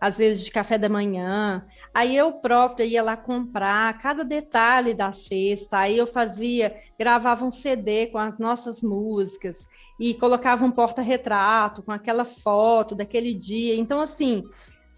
[0.00, 1.64] às vezes de café da manhã.
[1.92, 5.78] Aí eu própria ia lá comprar cada detalhe da cesta.
[5.78, 11.92] Aí eu fazia, gravava um CD com as nossas músicas e colocava um porta-retrato com
[11.92, 13.74] aquela foto daquele dia.
[13.74, 14.44] Então, assim,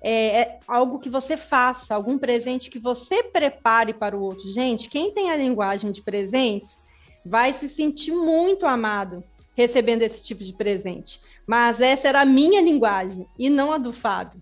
[0.02, 4.50] é, é, algo que você faça, algum presente que você prepare para o outro.
[4.52, 6.80] Gente, quem tem a linguagem de presentes
[7.24, 9.22] vai se sentir muito amado
[9.54, 11.20] recebendo esse tipo de presente.
[11.46, 14.40] Mas essa era a minha linguagem e não a do Fábio.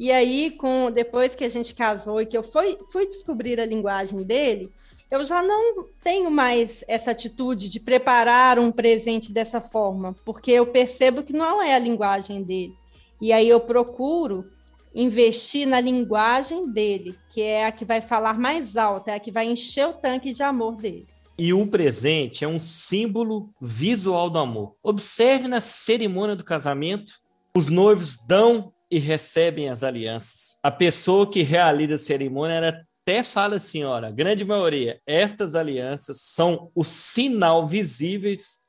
[0.00, 3.66] E aí, com depois que a gente casou e que eu fui, fui descobrir a
[3.66, 4.72] linguagem dele,
[5.10, 10.66] eu já não tenho mais essa atitude de preparar um presente dessa forma, porque eu
[10.66, 12.72] percebo que não é a linguagem dele.
[13.20, 14.46] E aí eu procuro
[14.94, 19.30] investir na linguagem dele, que é a que vai falar mais alto, é a que
[19.30, 21.06] vai encher o tanque de amor dele.
[21.36, 24.76] E o presente é um símbolo visual do amor.
[24.82, 27.12] Observe na cerimônia do casamento,
[27.54, 30.58] os noivos dão e recebem as alianças.
[30.62, 36.20] A pessoa que realiza a cerimônia ela até fala assim, olha, grande maioria, estas alianças
[36.20, 38.60] são o sinal visíveis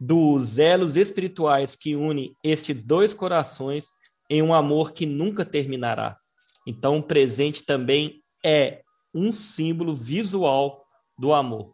[0.00, 3.86] dos elos espirituais que unem estes dois corações
[4.28, 6.16] em um amor que nunca terminará.
[6.66, 8.82] Então, o presente também é
[9.14, 10.84] um símbolo visual
[11.18, 11.72] do amor.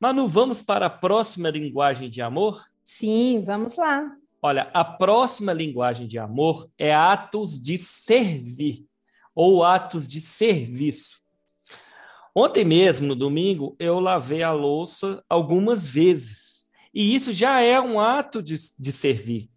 [0.00, 2.64] Manu, vamos para a próxima linguagem de amor?
[2.84, 4.08] Sim, vamos lá.
[4.40, 8.86] Olha, a próxima linguagem de amor é atos de servir
[9.34, 11.20] ou atos de serviço.
[12.34, 16.70] Ontem mesmo, no domingo, eu lavei a louça algumas vezes.
[16.94, 19.50] E isso já é um ato de, de servir.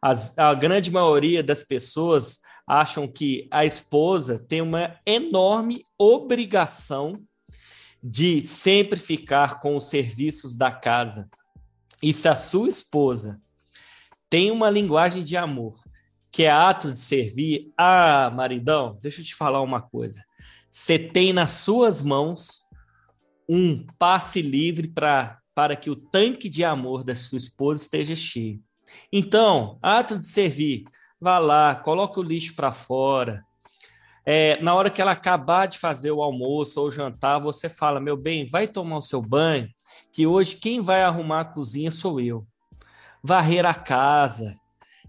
[0.00, 7.20] As, a grande maioria das pessoas acham que a esposa tem uma enorme obrigação
[8.02, 11.28] de sempre ficar com os serviços da casa.
[12.00, 13.40] E se a sua esposa
[14.32, 15.74] tem uma linguagem de amor,
[16.30, 20.24] que é ato de servir, ah, maridão, deixa eu te falar uma coisa.
[20.70, 22.62] Você tem nas suas mãos
[23.46, 28.58] um passe livre para para que o tanque de amor da sua esposa esteja cheio.
[29.12, 30.84] Então, ato de servir,
[31.20, 33.44] vá lá, coloca o lixo para fora,
[34.24, 38.00] é, na hora que ela acabar de fazer o almoço ou o jantar, você fala:
[38.00, 39.68] meu bem, vai tomar o seu banho,
[40.10, 42.42] que hoje quem vai arrumar a cozinha sou eu.
[43.22, 44.56] Varrer a casa,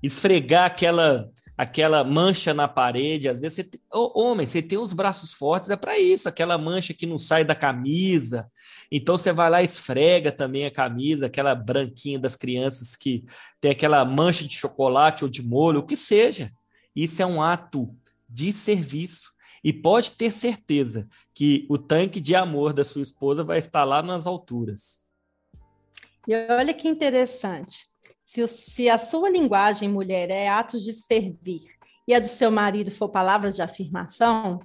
[0.01, 4.91] esfregar aquela aquela mancha na parede, às vezes você tem, oh, homem, você tem os
[4.91, 8.49] braços fortes, é para isso, aquela mancha que não sai da camisa.
[8.91, 13.23] Então você vai lá esfrega também a camisa, aquela branquinha das crianças que
[13.61, 16.51] tem aquela mancha de chocolate ou de molho, o que seja.
[16.95, 17.95] Isso é um ato
[18.27, 19.31] de serviço.
[19.63, 24.03] E pode ter certeza que o tanque de amor da sua esposa vai estar lá
[24.03, 25.03] nas alturas.
[26.27, 27.92] E olha que interessante.
[28.33, 31.61] Se, se a sua linguagem, mulher, é atos de servir
[32.07, 34.59] e a do seu marido for palavras de afirmação,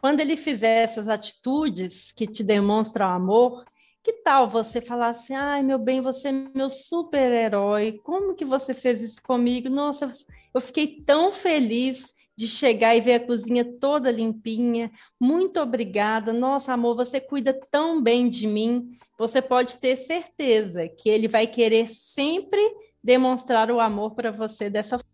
[0.00, 3.66] quando ele fizer essas atitudes que te demonstram amor,
[4.02, 8.72] que tal você falar assim, ai, meu bem, você é meu super-herói, como que você
[8.72, 9.68] fez isso comigo?
[9.68, 10.10] Nossa,
[10.54, 14.90] eu fiquei tão feliz de chegar e ver a cozinha toda limpinha.
[15.20, 16.32] Muito obrigada.
[16.32, 18.96] Nossa, amor, você cuida tão bem de mim.
[19.18, 22.62] Você pode ter certeza que ele vai querer sempre
[23.02, 25.10] demonstrar o amor para você dessa forma.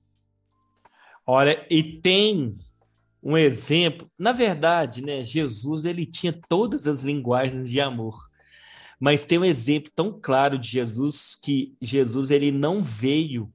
[1.26, 2.58] Olha, e tem
[3.22, 4.08] um exemplo.
[4.18, 8.16] Na verdade, né, Jesus ele tinha todas as linguagens de amor.
[8.98, 13.52] Mas tem um exemplo tão claro de Jesus que Jesus ele não veio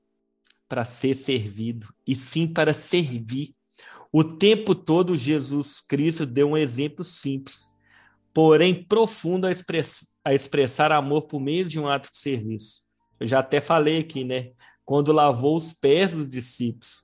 [0.68, 3.54] para ser servido, e sim para servir.
[4.12, 7.76] O tempo todo, Jesus Cristo deu um exemplo simples,
[8.34, 12.84] porém profundo a, express, a expressar amor por meio de um ato de serviço.
[13.22, 14.50] Eu já até falei aqui, né?
[14.84, 17.04] Quando lavou os pés dos discípulos.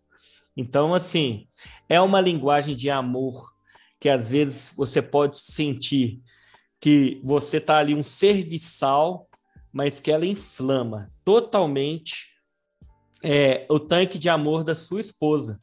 [0.55, 1.45] Então, assim,
[1.87, 3.53] é uma linguagem de amor
[3.99, 6.19] que às vezes você pode sentir
[6.81, 9.29] que você está ali um serviçal,
[9.71, 12.35] mas que ela inflama totalmente
[13.23, 15.61] é, o tanque de amor da sua esposa.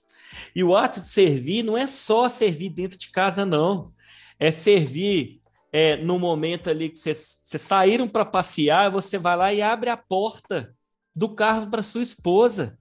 [0.55, 3.93] E o ato de servir não é só servir dentro de casa, não.
[4.39, 5.41] É servir
[5.77, 9.97] é, no momento ali que vocês saíram para passear, você vai lá e abre a
[9.97, 10.73] porta
[11.13, 12.79] do carro para sua esposa.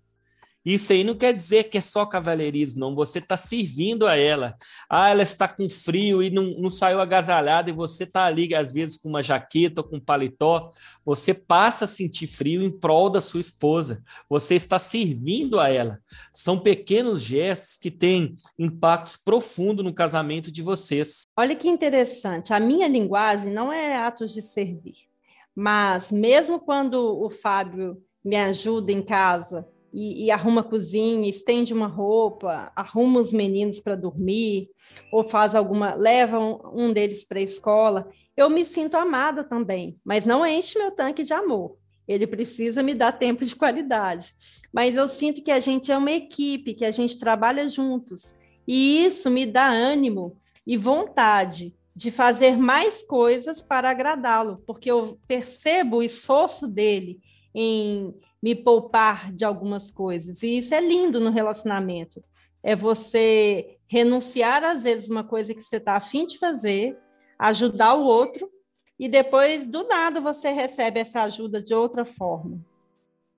[0.65, 2.95] Isso aí não quer dizer que é só cavalheirismo, não.
[2.95, 4.55] Você está servindo a ela.
[4.89, 8.71] Ah, ela está com frio e não, não saiu agasalhada, e você está ali, às
[8.71, 10.71] vezes, com uma jaqueta ou com um paletó.
[11.03, 14.01] Você passa a sentir frio em prol da sua esposa.
[14.29, 15.99] Você está servindo a ela.
[16.31, 21.23] São pequenos gestos que têm impactos profundos no casamento de vocês.
[21.35, 22.53] Olha que interessante.
[22.53, 25.09] A minha linguagem não é atos de servir.
[25.53, 31.73] Mas mesmo quando o Fábio me ajuda em casa e, e, arruma a cozinha, estende
[31.73, 34.69] uma roupa, arruma os meninos para dormir,
[35.11, 39.97] ou faz alguma, leva um, um deles para a escola, eu me sinto amada também,
[40.03, 41.77] mas não enche meu tanque de amor.
[42.07, 44.33] Ele precisa me dar tempo de qualidade.
[44.73, 48.35] Mas eu sinto que a gente é uma equipe, que a gente trabalha juntos.
[48.67, 50.35] E isso me dá ânimo
[50.65, 57.19] e vontade de fazer mais coisas para agradá-lo, porque eu percebo o esforço dele
[57.53, 60.43] em me poupar de algumas coisas.
[60.43, 62.23] E isso é lindo no relacionamento.
[62.61, 66.97] É você renunciar, às vezes, uma coisa que você está afim de fazer,
[67.37, 68.49] ajudar o outro,
[68.97, 72.63] e depois, do nada, você recebe essa ajuda de outra forma.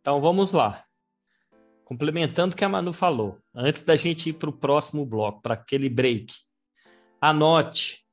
[0.01, 0.85] Então, vamos lá.
[1.83, 5.53] Complementando o que a Manu falou, antes da gente ir para o próximo bloco, para
[5.53, 6.33] aquele break,
[7.21, 8.03] anote,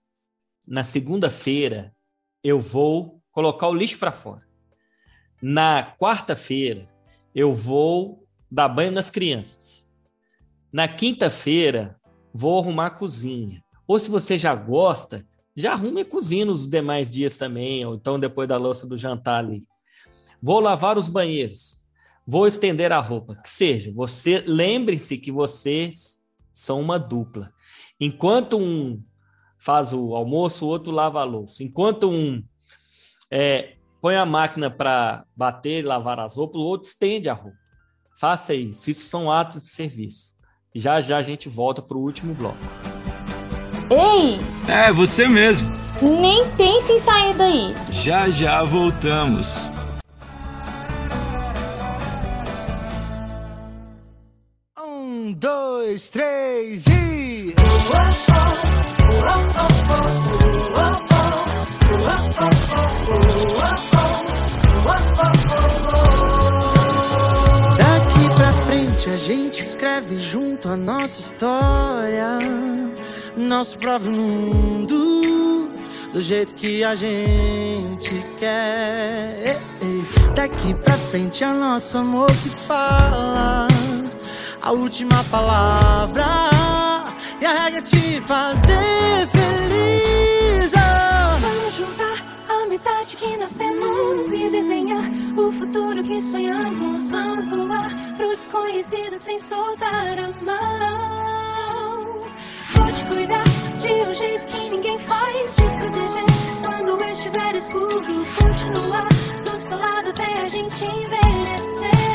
[0.66, 1.94] na segunda-feira,
[2.44, 4.51] eu vou colocar o lixo para fora.
[5.42, 6.86] Na quarta-feira,
[7.34, 9.98] eu vou dar banho nas crianças.
[10.72, 12.00] Na quinta-feira,
[12.32, 13.60] vou arrumar a cozinha.
[13.84, 15.26] Ou se você já gosta,
[15.56, 19.40] já arrume e cozinha os demais dias também, ou então depois da louça do jantar
[19.40, 19.62] ali.
[20.40, 21.82] Vou lavar os banheiros.
[22.24, 23.34] Vou estender a roupa.
[23.34, 26.22] Que seja, você lembre-se que vocês
[26.54, 27.52] são uma dupla.
[27.98, 29.02] Enquanto um
[29.58, 31.64] faz o almoço, o outro lava a louça.
[31.64, 32.42] Enquanto um
[33.28, 37.56] é, põe a máquina para bater e lavar as roupas, o outro estende a roupa.
[38.18, 38.90] Faça isso.
[38.90, 40.34] Isso são atos de serviço.
[40.74, 42.58] Já já a gente volta para o último bloco.
[43.88, 44.40] Ei!
[44.68, 45.68] É, você mesmo.
[46.02, 47.74] Nem pense em sair daí.
[47.90, 49.68] Já já voltamos.
[54.84, 57.54] Um, dois, três e.
[62.42, 63.21] Daqui
[69.34, 72.38] gente escreve junto a nossa história,
[73.34, 75.70] nosso próprio mundo,
[76.12, 79.58] do jeito que a gente quer.
[80.34, 83.68] Daqui pra frente é nosso amor que fala
[84.60, 86.50] a última palavra
[87.40, 89.31] e a regra é te fazer
[92.82, 95.04] metade que nós temos e desenhar
[95.36, 97.10] o futuro que sonhamos.
[97.10, 102.20] Vamos voar pro desconhecido sem soltar a mão.
[102.74, 103.44] Vou te cuidar
[103.78, 106.24] de um jeito que ninguém faz, te proteger
[106.64, 108.26] quando estiver escuro.
[108.38, 109.08] Continuar
[109.44, 112.11] do seu lado até a gente envelhecer.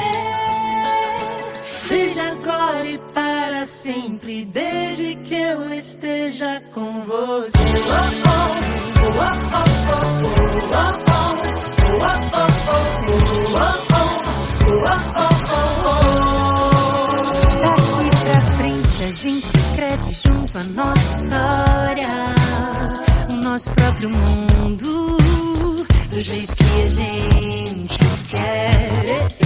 [2.70, 7.58] E para sempre, desde que eu esteja com você.
[17.62, 22.10] Daqui pra frente a gente escreve junto a nossa história,
[23.30, 25.18] o nosso próprio mundo,
[26.10, 28.00] do jeito que a gente
[28.30, 29.37] quer.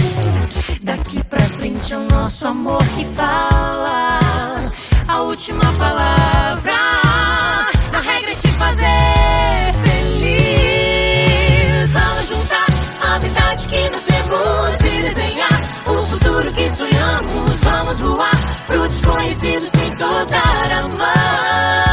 [0.82, 4.18] Daqui pra frente é o nosso amor que fala
[5.06, 6.72] a última palavra.
[7.92, 11.12] A regra é te fazer feliz.
[11.92, 12.66] Vamos juntar
[13.00, 17.60] a metade que nós temos e desenhar o futuro que sonhamos.
[17.60, 21.91] Vamos voar pro desconhecido sem soltar a mão.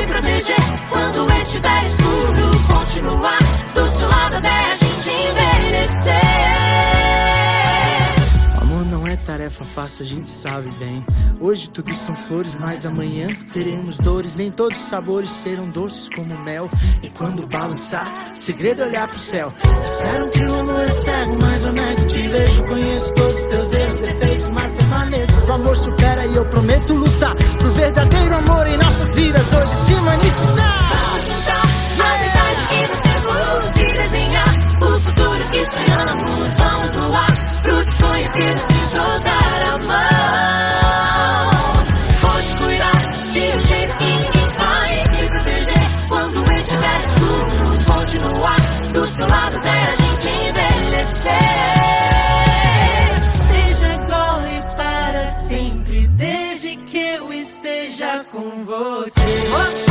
[0.00, 0.56] Te proteger
[0.88, 2.50] quando estiver escuro.
[2.68, 3.38] Continuar
[3.74, 6.69] do seu lado até a gente envelhecer.
[9.30, 11.06] Tarefa fácil, a gente sabe bem.
[11.40, 14.34] Hoje tudo são flores, mas amanhã teremos dores.
[14.34, 16.68] Nem todos os sabores serão doces como mel.
[17.00, 19.52] E quando balançar, segredo é olhar pro céu.
[19.80, 22.06] Disseram que o amor é cego, mas eu nego.
[22.06, 25.46] Te vejo, conheço todos os teus erros, defeitos, mas permaneço.
[25.46, 29.92] O amor supera e eu prometo lutar pro verdadeiro amor em nossas vidas hoje se
[29.92, 31.09] manifestar.
[38.00, 41.50] Desconhecido sem soltar a mão.
[42.20, 47.84] Vou te cuidar de um jeito que ninguém faz, te proteger quando estiver escuro.
[47.86, 48.60] Continuar
[48.92, 51.30] do seu lado até a gente envelhecer.
[53.52, 59.89] Desde agora e para sempre, desde que eu esteja com você.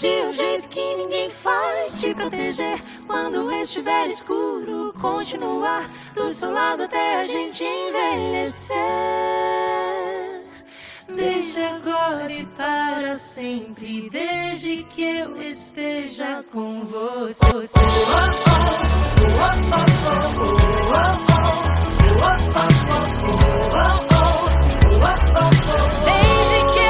[0.00, 4.94] De um jeito que ninguém faz, te proteger quando estiver escuro.
[4.98, 8.78] Continuar do seu lado até a gente envelhecer.
[11.14, 17.44] Desde agora e para sempre, desde que eu esteja com você.
[26.06, 26.89] Desde que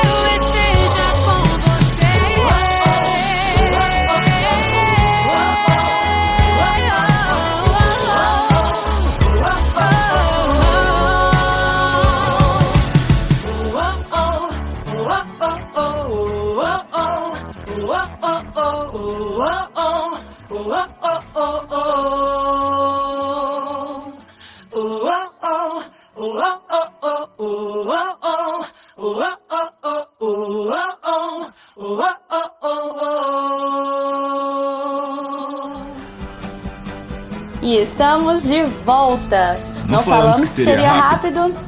[38.10, 39.54] Estamos de volta.
[39.86, 41.40] Não, Não falamos, falamos, que seria, seria rápido.
[41.42, 41.58] rápido.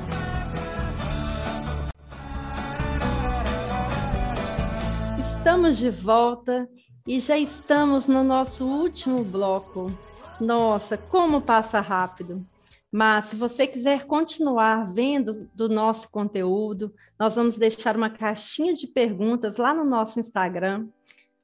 [5.36, 6.68] Estamos de volta
[7.06, 9.92] e já estamos no nosso último bloco.
[10.40, 12.44] Nossa, como passa rápido!
[12.90, 18.88] Mas se você quiser continuar vendo do nosso conteúdo, nós vamos deixar uma caixinha de
[18.88, 20.88] perguntas lá no nosso Instagram,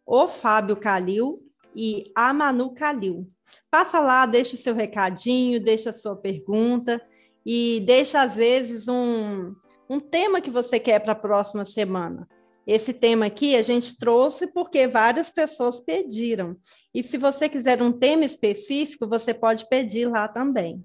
[0.04, 1.38] o Fábio Calil
[1.72, 3.30] e a Manu Calil.
[3.70, 7.00] Passa lá, deixa o seu recadinho, deixa a sua pergunta
[7.44, 9.54] e deixa, às vezes, um,
[9.88, 12.28] um tema que você quer para a próxima semana.
[12.66, 16.56] Esse tema aqui a gente trouxe porque várias pessoas pediram.
[16.94, 20.84] E se você quiser um tema específico, você pode pedir lá também.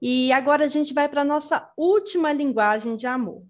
[0.00, 3.44] E agora a gente vai para a nossa última linguagem de amor.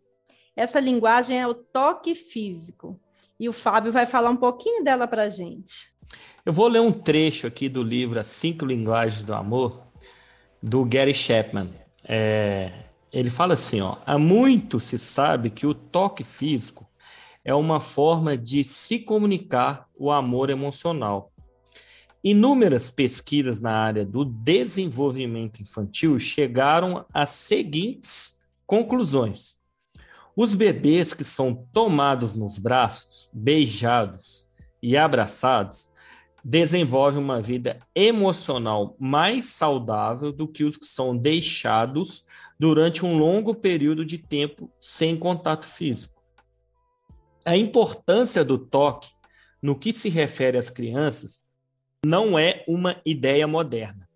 [0.54, 3.00] Essa linguagem é o toque físico.
[3.40, 5.91] E o Fábio vai falar um pouquinho dela para a gente.
[6.44, 9.86] Eu vou ler um trecho aqui do livro As Cinco Linguagens do Amor,
[10.62, 11.68] do Gary Chapman.
[12.04, 12.72] É,
[13.12, 16.88] ele fala assim: ó, há muito se sabe que o toque físico
[17.44, 21.32] é uma forma de se comunicar o amor emocional.
[22.24, 29.56] Inúmeras pesquisas na área do desenvolvimento infantil chegaram às seguintes conclusões.
[30.36, 34.48] Os bebês que são tomados nos braços, beijados
[34.80, 35.91] e abraçados
[36.44, 42.24] desenvolvem uma vida emocional mais saudável do que os que são deixados
[42.58, 46.20] durante um longo período de tempo sem contato físico.
[47.44, 49.10] A importância do toque
[49.60, 51.42] no que se refere às crianças
[52.04, 54.08] não é uma ideia moderna.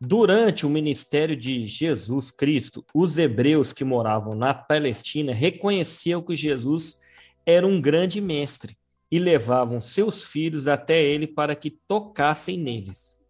[0.00, 6.98] Durante o ministério de Jesus Cristo, os hebreus que moravam na Palestina reconheciam que Jesus
[7.44, 8.79] era um grande mestre
[9.10, 13.20] e levavam seus filhos até ele para que tocassem neles.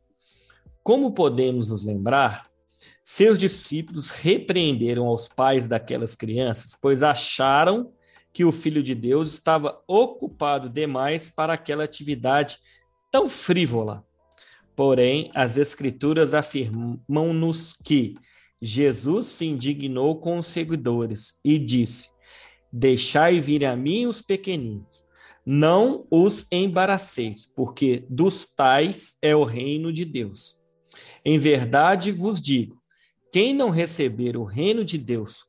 [0.82, 2.50] Como podemos nos lembrar,
[3.02, 7.92] seus discípulos repreenderam aos pais daquelas crianças, pois acharam
[8.32, 12.58] que o Filho de Deus estava ocupado demais para aquela atividade
[13.10, 14.04] tão frívola.
[14.76, 18.14] Porém, as Escrituras afirmam-nos que
[18.62, 22.08] Jesus se indignou com os seguidores e disse:
[22.72, 25.04] Deixai vir a mim os pequeninos,
[25.45, 30.61] não os embaraceis, porque dos tais é o reino de Deus.
[31.24, 32.80] Em verdade vos digo:
[33.32, 35.45] quem não receber o reino de Deus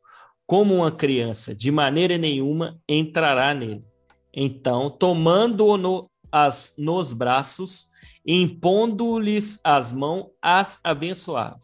[0.45, 3.85] como uma criança, de maneira nenhuma entrará nele.
[4.33, 6.01] Então, tomando-o no,
[6.77, 7.87] nos braços,
[8.25, 11.59] impondo-lhes as mãos, as abençoava.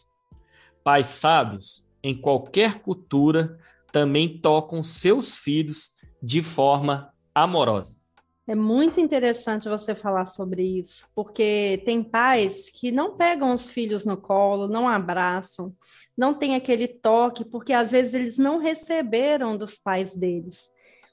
[0.83, 3.57] Pais sábios, em qualquer cultura,
[3.91, 5.91] também tocam seus filhos
[6.23, 7.96] de forma amorosa.
[8.49, 14.05] É muito interessante você falar sobre isso, porque tem pais que não pegam os filhos
[14.05, 15.75] no colo, não abraçam,
[16.17, 20.69] não tem aquele toque, porque às vezes eles não receberam dos pais deles.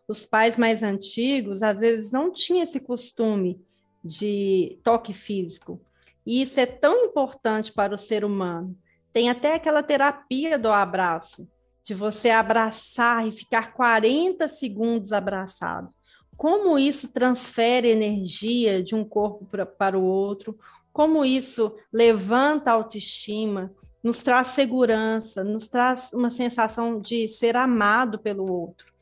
[0.06, 3.60] Os pais mais antigos, às vezes, não tinham esse costume
[4.04, 5.80] de toque físico.
[6.24, 8.78] E isso é tão importante para o ser humano.
[9.12, 11.48] Tem até aquela terapia do abraço,
[11.82, 15.92] de você abraçar e ficar 40 segundos abraçado
[16.36, 20.58] como isso transfere energia de um corpo pra, para o outro,
[20.92, 23.72] como isso levanta a autoestima,
[24.02, 28.92] nos traz segurança, nos traz uma sensação de ser amado pelo outro.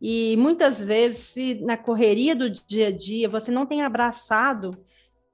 [0.00, 4.76] E muitas vezes, se na correria do dia a dia você não tem abraçado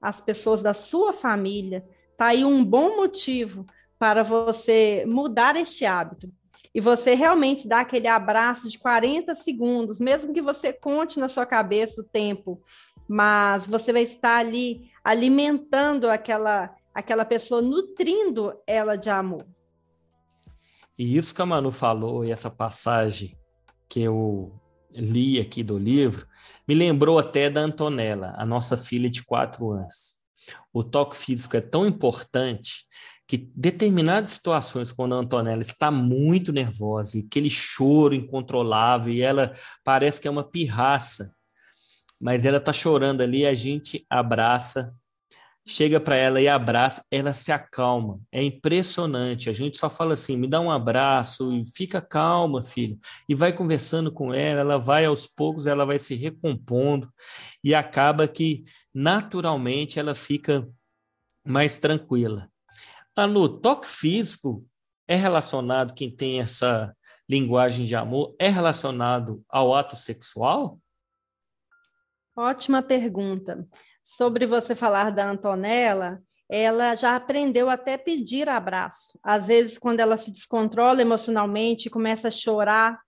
[0.01, 3.65] as pessoas da sua família, está aí um bom motivo
[3.97, 6.31] para você mudar este hábito
[6.73, 11.45] e você realmente dá aquele abraço de 40 segundos, mesmo que você conte na sua
[11.45, 12.61] cabeça o tempo,
[13.07, 19.45] mas você vai estar ali alimentando aquela aquela pessoa, nutrindo ela de amor.
[20.97, 23.37] E isso que a Manu falou, e essa passagem
[23.89, 24.57] que eu
[24.93, 26.25] li aqui do livro,
[26.65, 30.15] me lembrou até da Antonella, a nossa filha de quatro anos.
[30.71, 32.85] O toque físico é tão importante
[33.27, 39.53] que determinadas situações, quando a Antonella está muito nervosa, e aquele choro incontrolável, e ela
[39.83, 41.33] parece que é uma pirraça,
[42.19, 44.95] mas ela está chorando ali, a gente abraça,
[45.67, 48.19] chega para ela e abraça, ela se acalma.
[48.31, 49.49] É impressionante.
[49.49, 52.99] A gente só fala assim: me dá um abraço e fica calma, filho.
[53.27, 57.11] E vai conversando com ela, ela vai aos poucos, ela vai se recompondo
[57.63, 58.63] e acaba que
[58.93, 60.67] naturalmente ela fica
[61.45, 62.49] mais tranquila.
[63.15, 64.65] Anu, toque físico
[65.07, 66.95] é relacionado, quem tem essa
[67.29, 70.79] linguagem de amor, é relacionado ao ato sexual?
[72.35, 73.65] Ótima pergunta.
[74.03, 79.17] Sobre você falar da Antonella, ela já aprendeu até pedir abraço.
[79.23, 82.99] Às vezes, quando ela se descontrola emocionalmente, começa a chorar,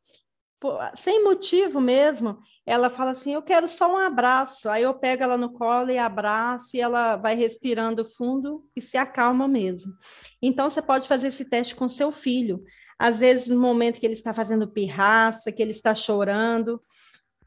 [0.95, 4.69] sem motivo mesmo, ela fala assim: Eu quero só um abraço.
[4.69, 8.97] Aí eu pego ela no colo e abraço, e ela vai respirando fundo e se
[8.97, 9.93] acalma mesmo.
[10.41, 12.63] Então, você pode fazer esse teste com seu filho.
[12.97, 16.81] Às vezes, no momento que ele está fazendo pirraça, que ele está chorando,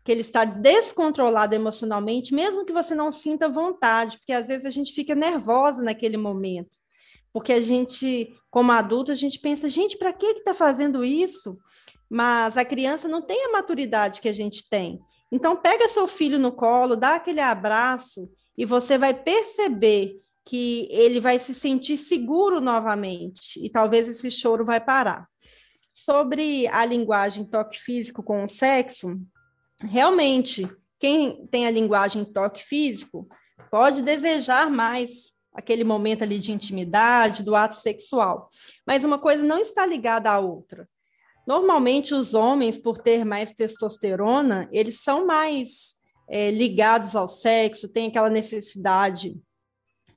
[0.05, 4.71] que ele está descontrolado emocionalmente, mesmo que você não sinta vontade, porque às vezes a
[4.71, 6.79] gente fica nervosa naquele momento.
[7.33, 11.59] Porque a gente, como adulto, a gente pensa, gente, para que está fazendo isso?
[12.09, 14.99] Mas a criança não tem a maturidade que a gente tem.
[15.31, 18.29] Então, pega seu filho no colo, dá aquele abraço,
[18.59, 24.65] e você vai perceber que ele vai se sentir seguro novamente, e talvez esse choro
[24.65, 25.29] vai parar.
[25.95, 29.21] Sobre a linguagem toque físico com o sexo,
[29.85, 30.69] realmente,
[30.99, 33.29] quem tem a linguagem toque físico
[33.71, 38.49] pode desejar mais aquele momento ali de intimidade, do ato sexual.
[38.87, 40.89] Mas uma coisa não está ligada à outra.
[41.47, 45.97] Normalmente, os homens, por ter mais testosterona, eles são mais
[46.29, 49.37] é, ligados ao sexo, têm aquela necessidade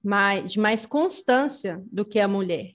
[0.03, 2.73] mais, de mais constância do que a mulher.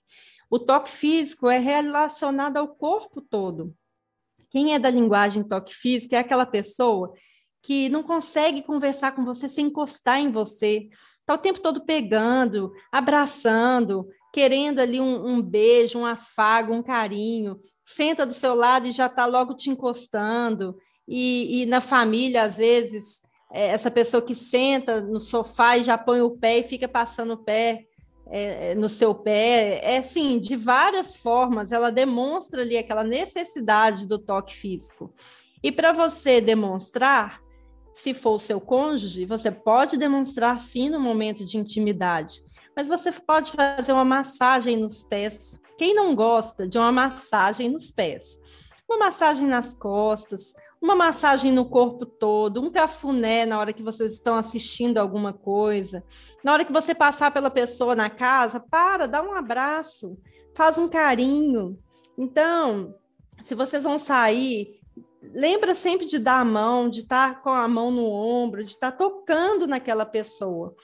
[0.51, 3.75] O toque físico é relacionado ao corpo todo.
[4.51, 7.13] Quem é da linguagem toque físico é aquela pessoa
[7.69, 10.89] que não consegue conversar com você sem encostar em você.
[11.21, 17.61] Está o tempo todo pegando, abraçando, querendo ali um, um, beijo, um afago, um carinho.
[17.85, 20.79] Senta do seu lado e já está logo te encostando.
[21.07, 23.21] E, e na família, às vezes,
[23.53, 27.35] é, essa pessoa que senta no sofá e já põe o pé e fica passando
[27.35, 27.85] o pé
[28.31, 34.19] é, no seu pé, é assim, de várias formas, ela demonstra ali aquela necessidade do
[34.19, 35.13] toque físico.
[35.63, 37.47] E para você demonstrar,
[37.99, 42.41] se for o seu cônjuge, você pode demonstrar sim no momento de intimidade,
[42.77, 45.61] mas você pode fazer uma massagem nos pés.
[45.77, 48.39] Quem não gosta de uma massagem nos pés?
[48.89, 54.13] Uma massagem nas costas, uma massagem no corpo todo, um cafuné na hora que vocês
[54.13, 56.05] estão assistindo alguma coisa.
[56.45, 60.17] Na hora que você passar pela pessoa na casa, para, dá um abraço,
[60.55, 61.77] faz um carinho.
[62.17, 62.95] Então,
[63.43, 64.78] se vocês vão sair,
[65.35, 68.93] lembra sempre de dar a mão, de estar com a mão no ombro, de estar
[68.93, 70.75] tocando naquela pessoa.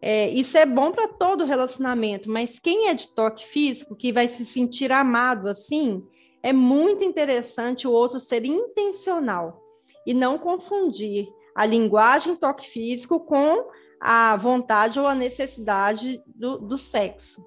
[0.00, 4.28] É, isso é bom para todo relacionamento, mas quem é de toque físico, que vai
[4.28, 6.04] se sentir amado assim,
[6.42, 9.60] é muito interessante o outro ser intencional
[10.06, 13.68] e não confundir a linguagem toque físico com
[14.00, 17.44] a vontade ou a necessidade do, do sexo.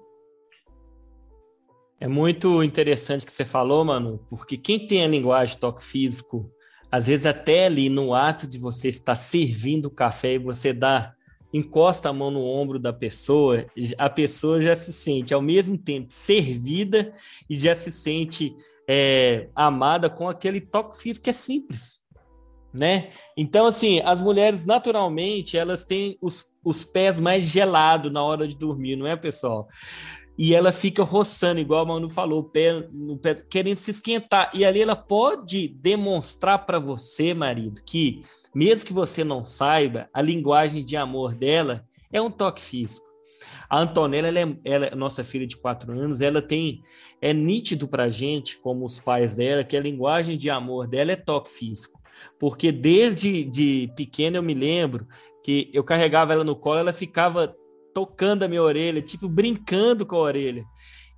[2.02, 6.50] É muito interessante que você falou, mano, porque quem tem a linguagem toque físico,
[6.90, 11.14] às vezes até ali no ato de você estar servindo o café e você dá
[11.54, 13.64] encosta a mão no ombro da pessoa,
[13.96, 17.14] a pessoa já se sente ao mesmo tempo servida
[17.48, 18.52] e já se sente
[18.88, 22.00] é, amada com aquele toque físico que é simples,
[22.74, 23.12] né?
[23.36, 28.58] Então, assim, as mulheres naturalmente elas têm os, os pés mais gelados na hora de
[28.58, 29.68] dormir, não é, pessoal?
[30.38, 34.50] E ela fica roçando, igual a Manu falou, pé, no pé, querendo se esquentar.
[34.54, 38.22] E ali ela pode demonstrar para você, marido, que
[38.54, 43.06] mesmo que você não saiba, a linguagem de amor dela é um toque físico.
[43.68, 46.82] A Antonella, ela é, ela nossa filha de quatro anos, ela tem,
[47.20, 51.16] é nítido para gente, como os pais dela, que a linguagem de amor dela é
[51.16, 51.98] toque físico.
[52.38, 55.06] Porque desde de pequena eu me lembro
[55.42, 57.56] que eu carregava ela no colo, ela ficava
[57.94, 60.64] tocando a minha orelha, tipo brincando com a orelha.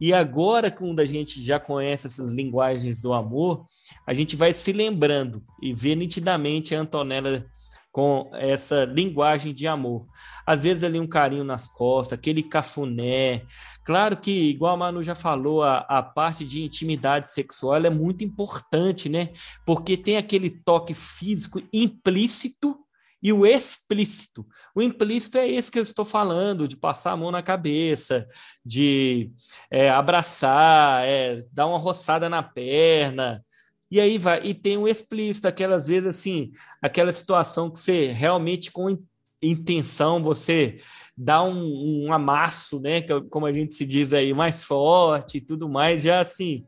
[0.01, 3.65] E agora, quando a gente já conhece essas linguagens do amor,
[4.07, 7.47] a gente vai se lembrando e vê nitidamente a Antonella
[7.95, 10.05] com essa linguagem de amor.
[10.45, 13.43] Às vezes ali um carinho nas costas, aquele cafuné.
[13.85, 18.25] Claro que, igual a Manu já falou, a, a parte de intimidade sexual é muito
[18.25, 19.33] importante, né?
[19.65, 22.77] Porque tem aquele toque físico implícito
[23.25, 24.47] e o explícito.
[24.75, 28.29] O implícito é esse que eu estou falando, de passar a mão na cabeça,
[28.63, 29.31] de
[29.71, 33.43] é, abraçar, é, dar uma roçada na perna,
[33.91, 36.53] e aí vai, e tem o explícito, aquelas vezes assim,
[36.83, 38.99] aquela situação que você realmente com
[39.41, 40.79] intenção você
[41.17, 42.99] dá um, um amasso, né?
[42.99, 46.67] É como a gente se diz aí, mais forte e tudo mais, já assim,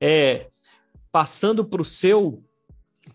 [0.00, 0.46] é,
[1.10, 2.42] passando para o seu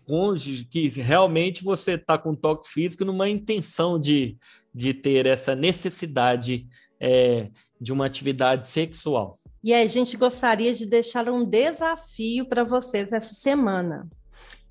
[0.04, 4.36] cônjuge que realmente você está com toque físico numa intenção de,
[4.74, 6.66] de ter essa necessidade
[7.00, 9.36] é, de uma atividade sexual.
[9.62, 14.08] E a gente gostaria de deixar um desafio para vocês essa semana.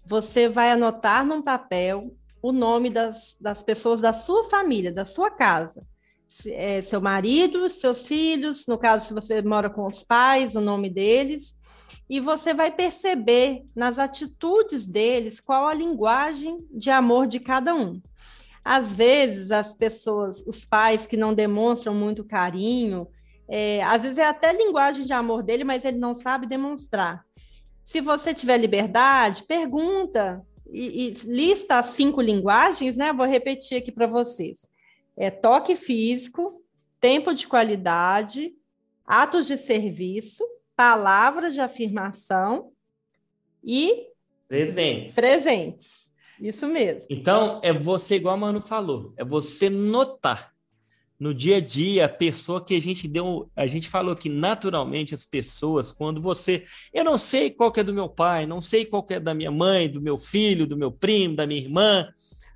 [0.05, 5.31] Você vai anotar num papel o nome das, das pessoas da sua família, da sua
[5.31, 5.83] casa.
[6.47, 10.89] é, seu marido, seus filhos, no caso, se você mora com os pais, o nome
[10.89, 11.55] deles,
[12.09, 18.01] e você vai perceber nas atitudes deles qual a linguagem de amor de cada um.
[18.63, 23.07] Às vezes, as pessoas, os pais que não demonstram muito carinho,
[23.47, 27.23] é, às vezes é até linguagem de amor dele, mas ele não sabe demonstrar.
[27.83, 33.13] Se você tiver liberdade, pergunta e, e lista as cinco linguagens, né?
[33.13, 34.67] Vou repetir aqui para vocês:
[35.15, 36.63] é toque físico,
[36.99, 38.51] tempo de qualidade,
[39.05, 40.43] atos de serviço,
[40.75, 42.71] palavras de afirmação
[43.63, 44.07] e
[44.47, 45.15] presentes.
[45.15, 46.11] Presentes.
[46.39, 47.05] Isso mesmo.
[47.09, 50.53] Então, é você, igual a Manu falou, é você notar
[51.17, 55.13] no dia a dia a pessoa que a gente deu, a gente falou que naturalmente
[55.13, 58.85] as pessoas, quando você, eu não sei qual que é do meu pai, não sei
[58.85, 62.09] qual que é da minha mãe, do meu filho, do meu primo, da minha irmã,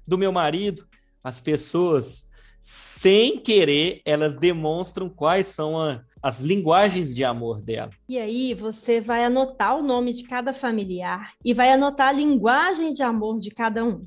[0.06, 0.86] do meu marido,
[1.24, 7.90] as pessoas sem querer, elas demonstram quais são a, as linguagens de amor dela.
[8.08, 12.94] E aí você vai anotar o nome de cada familiar e vai anotar a linguagem
[12.94, 14.02] de amor de cada um.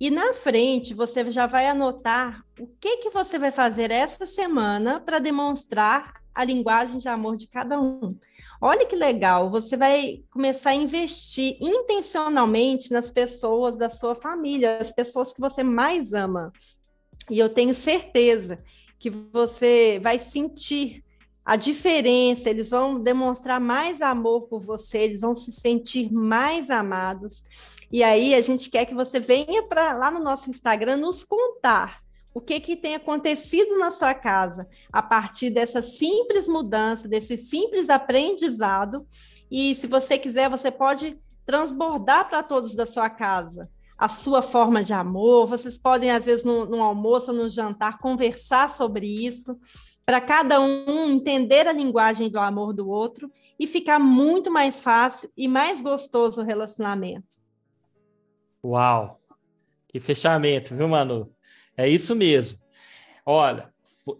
[0.00, 4.98] E na frente você já vai anotar o que que você vai fazer essa semana
[5.00, 8.18] para demonstrar a linguagem de amor de cada um.
[8.60, 14.90] Olha que legal, você vai começar a investir intencionalmente nas pessoas da sua família, as
[14.90, 16.52] pessoas que você mais ama.
[17.30, 18.62] E eu tenho certeza
[18.98, 21.04] que você vai sentir
[21.44, 27.42] a diferença, eles vão demonstrar mais amor por você, eles vão se sentir mais amados.
[27.90, 31.98] E aí a gente quer que você venha para lá no nosso Instagram nos contar
[32.34, 37.90] o que, que tem acontecido na sua casa a partir dessa simples mudança, desse simples
[37.90, 39.06] aprendizado.
[39.50, 43.68] E se você quiser, você pode transbordar para todos da sua casa
[43.98, 45.46] a sua forma de amor.
[45.46, 49.56] Vocês podem, às vezes, no, no almoço no jantar, conversar sobre isso
[50.04, 55.30] para cada um entender a linguagem do amor do outro e ficar muito mais fácil
[55.36, 57.36] e mais gostoso o relacionamento.
[58.64, 59.20] Uau!
[59.88, 61.30] Que fechamento, viu, Manu?
[61.76, 62.58] É isso mesmo.
[63.24, 63.72] Olha,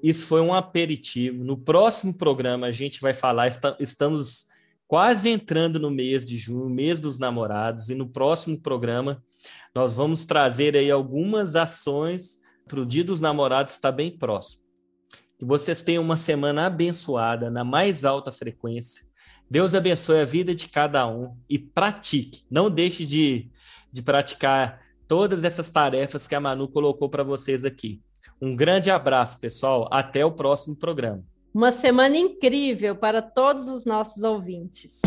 [0.02, 1.42] isso foi um aperitivo.
[1.42, 3.48] No próximo programa a gente vai falar,
[3.80, 4.46] estamos
[4.86, 9.22] quase entrando no mês de junho, mês dos namorados, e no próximo programa
[9.74, 14.61] nós vamos trazer aí algumas ações para o Dia dos Namorados estar bem próximo.
[15.42, 19.02] Que vocês tenham uma semana abençoada, na mais alta frequência.
[19.50, 22.44] Deus abençoe a vida de cada um e pratique.
[22.48, 23.50] Não deixe de,
[23.90, 28.00] de praticar todas essas tarefas que a Manu colocou para vocês aqui.
[28.40, 29.88] Um grande abraço, pessoal.
[29.90, 31.24] Até o próximo programa.
[31.52, 35.00] Uma semana incrível para todos os nossos ouvintes.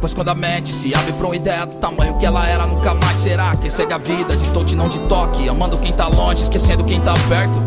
[0.00, 2.94] Pois quando a mente se abre pra uma ideia do tamanho que ela era, nunca
[2.94, 3.52] mais será.
[3.54, 6.98] Quem segue a vida de toque não de toque, amando quem tá longe, esquecendo quem
[7.00, 7.62] tá perto.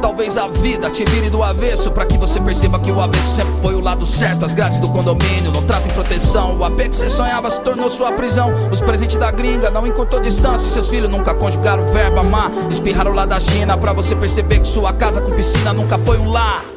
[0.00, 3.54] Talvez a vida te vire do avesso para que você perceba que o avesso sempre
[3.60, 4.44] foi o lado certo.
[4.44, 6.58] As grades do condomínio não trazem proteção.
[6.58, 8.52] O AP que você sonhava se tornou sua prisão.
[8.70, 10.70] Os presentes da gringa não encontrou distância.
[10.70, 12.50] Seus filhos nunca conjugaram o verbo amar.
[12.70, 16.30] Espirraram lá da China pra você perceber que sua casa com piscina nunca foi um
[16.30, 16.73] lar.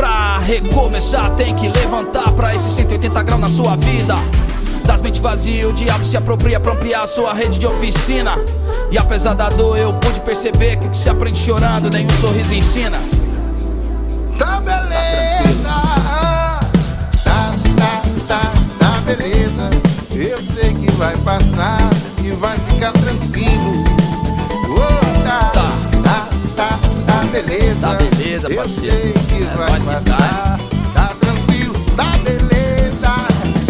[0.00, 4.16] Pra recomeçar, tem que levantar pra esses 180 graus na sua vida.
[4.86, 8.34] Das mentes vazias, o diabo se apropria pra ampliar a sua rede de oficina.
[8.90, 12.54] E apesar da dor, eu pude perceber que o que se aprende chorando, nenhum sorriso
[12.54, 12.98] ensina.
[14.38, 15.68] Tá beleza,
[17.22, 19.68] tá, tá, tá, tá beleza.
[20.14, 21.90] Eu sei que vai passar
[22.24, 23.84] e vai ficar tranquilo.
[24.64, 25.70] Oh, tá, tá,
[26.02, 27.86] tá, tá, tá beleza.
[27.86, 28.96] Tá beleza, Eu parceiro.
[28.96, 30.58] sei que É, vai passar.
[30.94, 33.00] Tá tranquilo, tá beleza.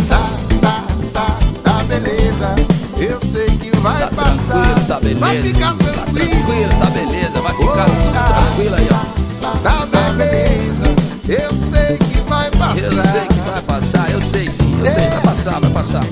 [0.09, 2.55] Tá, tá, tá, tá beleza.
[2.99, 4.63] Eu sei que vai Tá passar.
[4.63, 5.19] tranquilo, tá beleza.
[5.21, 6.31] Vai ficar Tá tranquilo.
[6.31, 7.41] tranquilo, tá beleza.
[7.41, 9.59] Vai ficar tudo tranquilo aí, ó.
[9.63, 10.95] Tá beleza.
[11.29, 12.79] Eu sei que vai passar.
[12.79, 16.05] Eu sei que vai passar, eu sei sim, eu sei, vai passar, vai passar.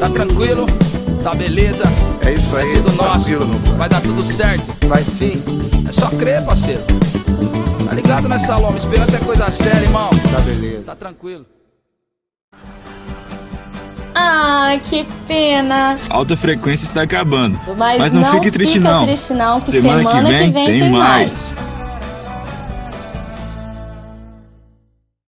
[0.00, 0.66] Tá tranquilo,
[1.22, 1.84] tá beleza,
[2.20, 3.74] É isso aí, tudo nosso, tranquilo, meu pai.
[3.74, 4.86] vai dar tudo certo.
[4.88, 5.42] Vai sim,
[5.88, 6.82] É só crer, parceiro.
[7.86, 10.10] Tá ligado nessa loma, esperança é coisa séria, irmão.
[10.32, 10.82] tá beleza.
[10.84, 11.46] Tá tranquilo.
[14.14, 15.96] Ah, que pena.
[16.10, 17.58] Alta frequência está acabando.
[17.76, 19.04] Mas, Mas não fique triste, fica não.
[19.06, 21.54] triste não, que Semana, semana, que vem, tem, mais.
[21.54, 21.54] mais.